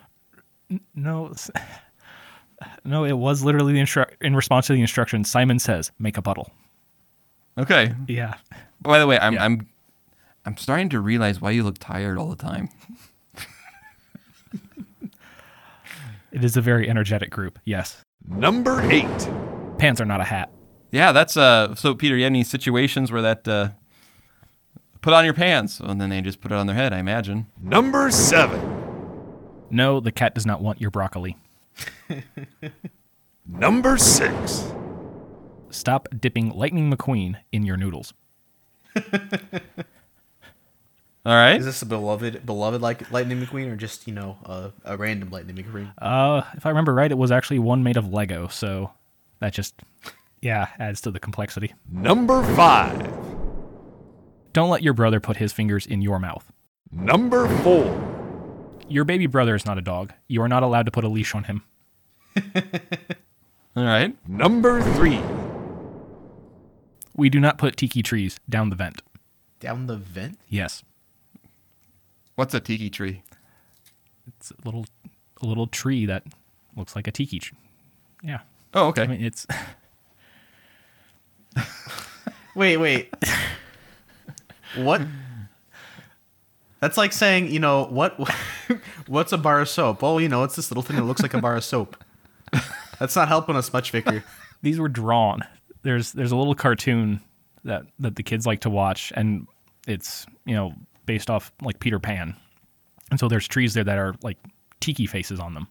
[0.69, 0.79] it.
[0.95, 1.33] No.
[2.85, 5.29] No, it was literally the instru- in response to the instructions.
[5.29, 6.49] Simon says, "Make a puddle."
[7.57, 7.93] Okay.
[8.07, 8.35] Yeah.
[8.81, 9.43] By the way, I'm Yeah.
[9.43, 9.67] I'm
[10.45, 12.69] I'm starting to realize why you look tired all the time.
[16.31, 17.59] It is a very energetic group.
[17.65, 18.01] Yes.
[18.27, 19.29] Number eight.
[19.77, 20.49] Pants are not a hat.
[20.95, 21.75] Yeah, that's uh.
[21.75, 23.69] So Peter, you had any situations where that uh,
[25.01, 26.93] put on your pants, and then they just put it on their head?
[26.93, 27.47] I imagine.
[27.61, 28.61] Number seven.
[29.69, 31.35] No, the cat does not want your broccoli.
[33.45, 34.71] Number six.
[35.69, 38.13] Stop dipping Lightning McQueen in your noodles.
[38.95, 39.03] All
[41.25, 41.57] right.
[41.57, 45.29] Is this a beloved, beloved like Lightning McQueen, or just you know a, a random
[45.29, 45.91] Lightning McQueen?
[45.97, 48.91] Uh, if I remember right, it was actually one made of Lego, so
[49.39, 49.75] that just,
[50.45, 51.73] yeah, adds to the complexity.
[51.91, 52.95] Number five.
[54.53, 56.51] Don't let your brother put his fingers in your mouth.
[56.91, 57.85] Number four.
[58.87, 60.13] Your baby brother is not a dog.
[60.27, 61.63] You are not allowed to put a leash on him.
[63.75, 64.15] All right.
[64.29, 65.19] Number three.
[67.15, 69.01] We do not put tiki trees down the vent.
[69.59, 70.37] Down the vent.
[70.47, 70.83] Yes,
[72.35, 73.23] What's a tiki tree?
[74.27, 74.85] it's a little,
[75.41, 76.23] a little tree that
[76.75, 77.57] looks like a tiki tree.
[78.21, 78.41] Yeah,
[78.73, 79.03] Oh, okay.
[79.03, 79.47] I mean it's
[82.55, 83.13] Wait, wait.
[84.77, 85.01] what?
[86.79, 88.17] That's like saying, you know, what?
[89.07, 90.01] What's a bar of soap?
[90.01, 91.97] Well, you know, it's this little thing that looks like a bar of soap.
[92.99, 94.23] That's not helping us much, Vicar.
[94.61, 95.41] these were drawn.
[95.83, 97.21] There's there's a little cartoon
[97.63, 99.47] that that the kids like to watch, and
[99.87, 100.73] it's you know
[101.05, 102.35] based off like Peter Pan,
[103.11, 104.37] and so there's trees there that are like
[104.79, 105.67] tiki faces on them.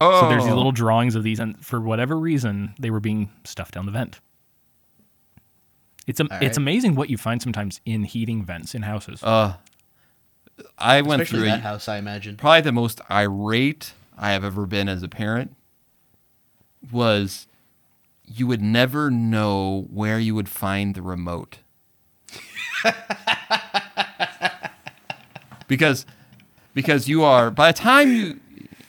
[0.00, 0.56] oh, So there's these oh.
[0.56, 4.20] little drawings of these, and for whatever reason, they were being stuffed down the vent.
[6.06, 9.22] It's am- All it's amazing what you find sometimes in heating vents in houses.
[9.22, 9.54] Uh,
[10.78, 12.36] I went Especially through that a, house, I imagine.
[12.36, 15.56] probably the most irate I have ever been as a parent
[16.90, 17.46] was
[18.26, 21.58] you would never know where you would find the remote.
[25.68, 26.06] because
[26.74, 28.40] because you are by the time you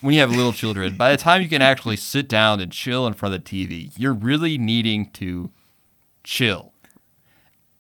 [0.02, 3.06] when you have little children, by the time you can actually sit down and chill
[3.06, 5.52] in front of the TV, you're really needing to
[6.24, 6.71] chill.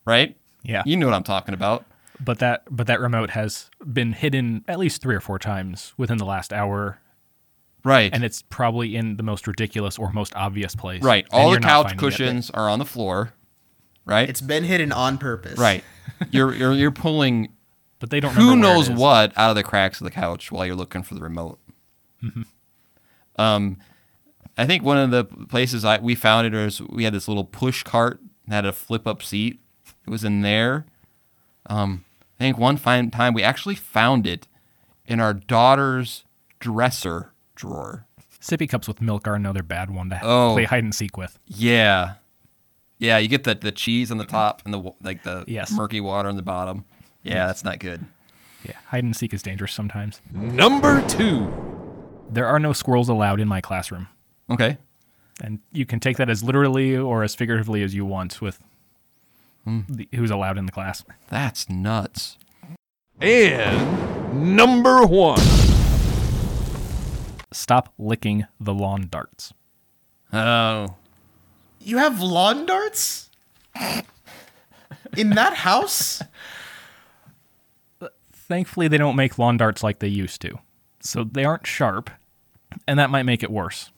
[0.05, 0.35] Right?
[0.63, 0.83] Yeah.
[0.85, 1.85] You know what I'm talking about.
[2.23, 6.17] but that but that remote has been hidden at least three or four times within
[6.17, 6.99] the last hour,
[7.83, 8.13] Right.
[8.13, 11.01] and it's probably in the most ridiculous or most obvious place.
[11.03, 11.25] Right.
[11.31, 13.33] All the couch cushions are on the floor.
[14.05, 14.29] Right.
[14.29, 15.57] It's been hidden on purpose.
[15.59, 15.83] right.
[16.31, 17.49] You're you're you're pulling
[17.99, 18.33] but they don't.
[18.33, 20.75] who remember where it knows what out of the cracks of the couch while you're
[20.75, 21.59] looking for the remote.
[22.23, 22.41] Mm-hmm.
[23.37, 23.77] Um,
[24.57, 27.43] I think one of the places I we found it was we had this little
[27.45, 29.59] push cart that had a flip up seat.
[30.05, 30.85] It was in there.
[31.67, 32.05] Um,
[32.39, 34.47] I think one fine time we actually found it
[35.05, 36.23] in our daughter's
[36.59, 38.05] dresser drawer.
[38.39, 40.53] Sippy cups with milk are another bad one to Oh.
[40.53, 41.37] play hide and seek with.
[41.45, 42.13] Yeah,
[42.97, 43.17] yeah.
[43.19, 45.71] You get the the cheese on the top and the like the Yes.
[45.71, 46.85] murky water on the bottom.
[47.23, 48.05] Yeah, that's not good.
[48.65, 50.21] Yeah, hide and seek is dangerous sometimes.
[50.31, 51.51] Number two.
[52.29, 54.07] There are no squirrels allowed in my classroom,
[54.49, 54.77] Okay.
[55.43, 58.57] and you can take that as literally or as figuratively as you want with
[59.65, 61.03] The, who's allowed in the class.
[61.29, 62.37] That's nuts.
[63.19, 65.39] And number one.
[67.51, 69.53] Stop licking the lawn darts.
[70.33, 70.95] Oh.
[71.79, 73.29] You have lawn darts
[75.17, 76.21] in that house.
[78.33, 80.59] Thankfully, they don't make lawn darts like they used to,
[80.99, 82.09] so they aren't sharp,
[82.87, 83.91] and that might make it worse.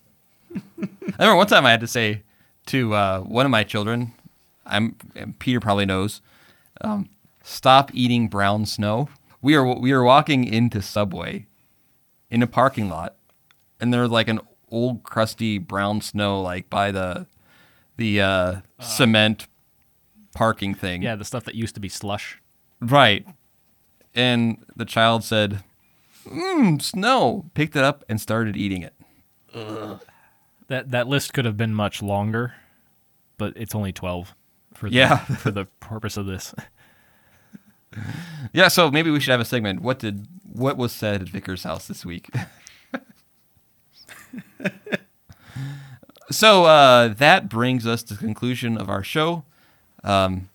[0.56, 0.88] I
[1.18, 2.24] remember one time I had to say
[2.68, 4.14] to uh, one of my children,
[4.66, 4.96] I'm
[5.40, 6.22] Peter probably knows,
[6.82, 7.10] um,
[7.44, 9.10] stop eating brown snow.
[9.42, 11.48] We are we were walking into Subway
[12.30, 13.16] in a parking lot,
[13.80, 14.40] and there's like an
[14.72, 17.28] old crusty brown snow like by the
[17.98, 19.48] the uh, cement
[20.34, 21.04] parking thing.
[21.04, 22.42] Yeah, the stuff that used to be slush.
[22.82, 23.26] Right.
[24.16, 25.64] And the child said,
[26.26, 27.50] Mmm, snow.
[27.54, 28.94] Picked it up and started eating it.
[30.68, 32.54] That that list could have been much longer,
[33.38, 34.34] but it's only twelve
[34.84, 35.18] for the, Yeah.
[35.18, 36.54] for the purpose of this.
[38.54, 39.84] Yeah, so maybe we should have a segment.
[39.84, 42.28] What did what was said at Vicar's house this week?
[46.32, 49.44] so uh, that brings us to the conclusion of our show.
[50.04, 50.50] Um,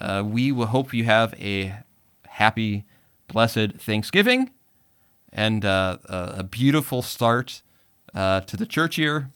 [0.00, 1.74] uh, we will hope you have a
[2.26, 2.84] happy,
[3.28, 4.52] blessed Thanksgiving,
[5.34, 7.60] and uh, a a beautiful start
[8.14, 9.28] uh, to the church year,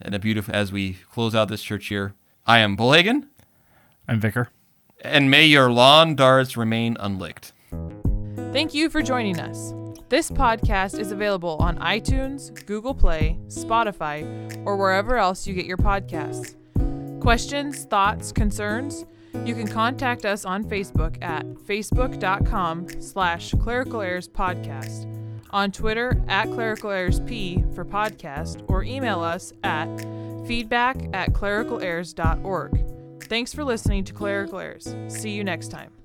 [0.00, 2.14] and a beautiful as we close out this church year.
[2.48, 3.26] I am Bullhagen,
[4.08, 4.48] I'm Vicar.
[5.04, 7.52] and may your lawn darts remain unlicked.
[8.52, 9.74] Thank you for joining us.
[10.08, 14.24] This podcast is available on iTunes, Google Play, Spotify,
[14.64, 16.54] or wherever else you get your podcasts.
[17.20, 19.04] Questions, thoughts, concerns?
[19.44, 25.04] You can contact us on Facebook at facebook.com slash clerical errors podcast,
[25.50, 29.86] on Twitter at clerical errors p for podcast, or email us at
[30.48, 33.22] feedback at clericalerrors.org.
[33.24, 34.96] Thanks for listening to Clerical Errors.
[35.08, 35.97] See you next time.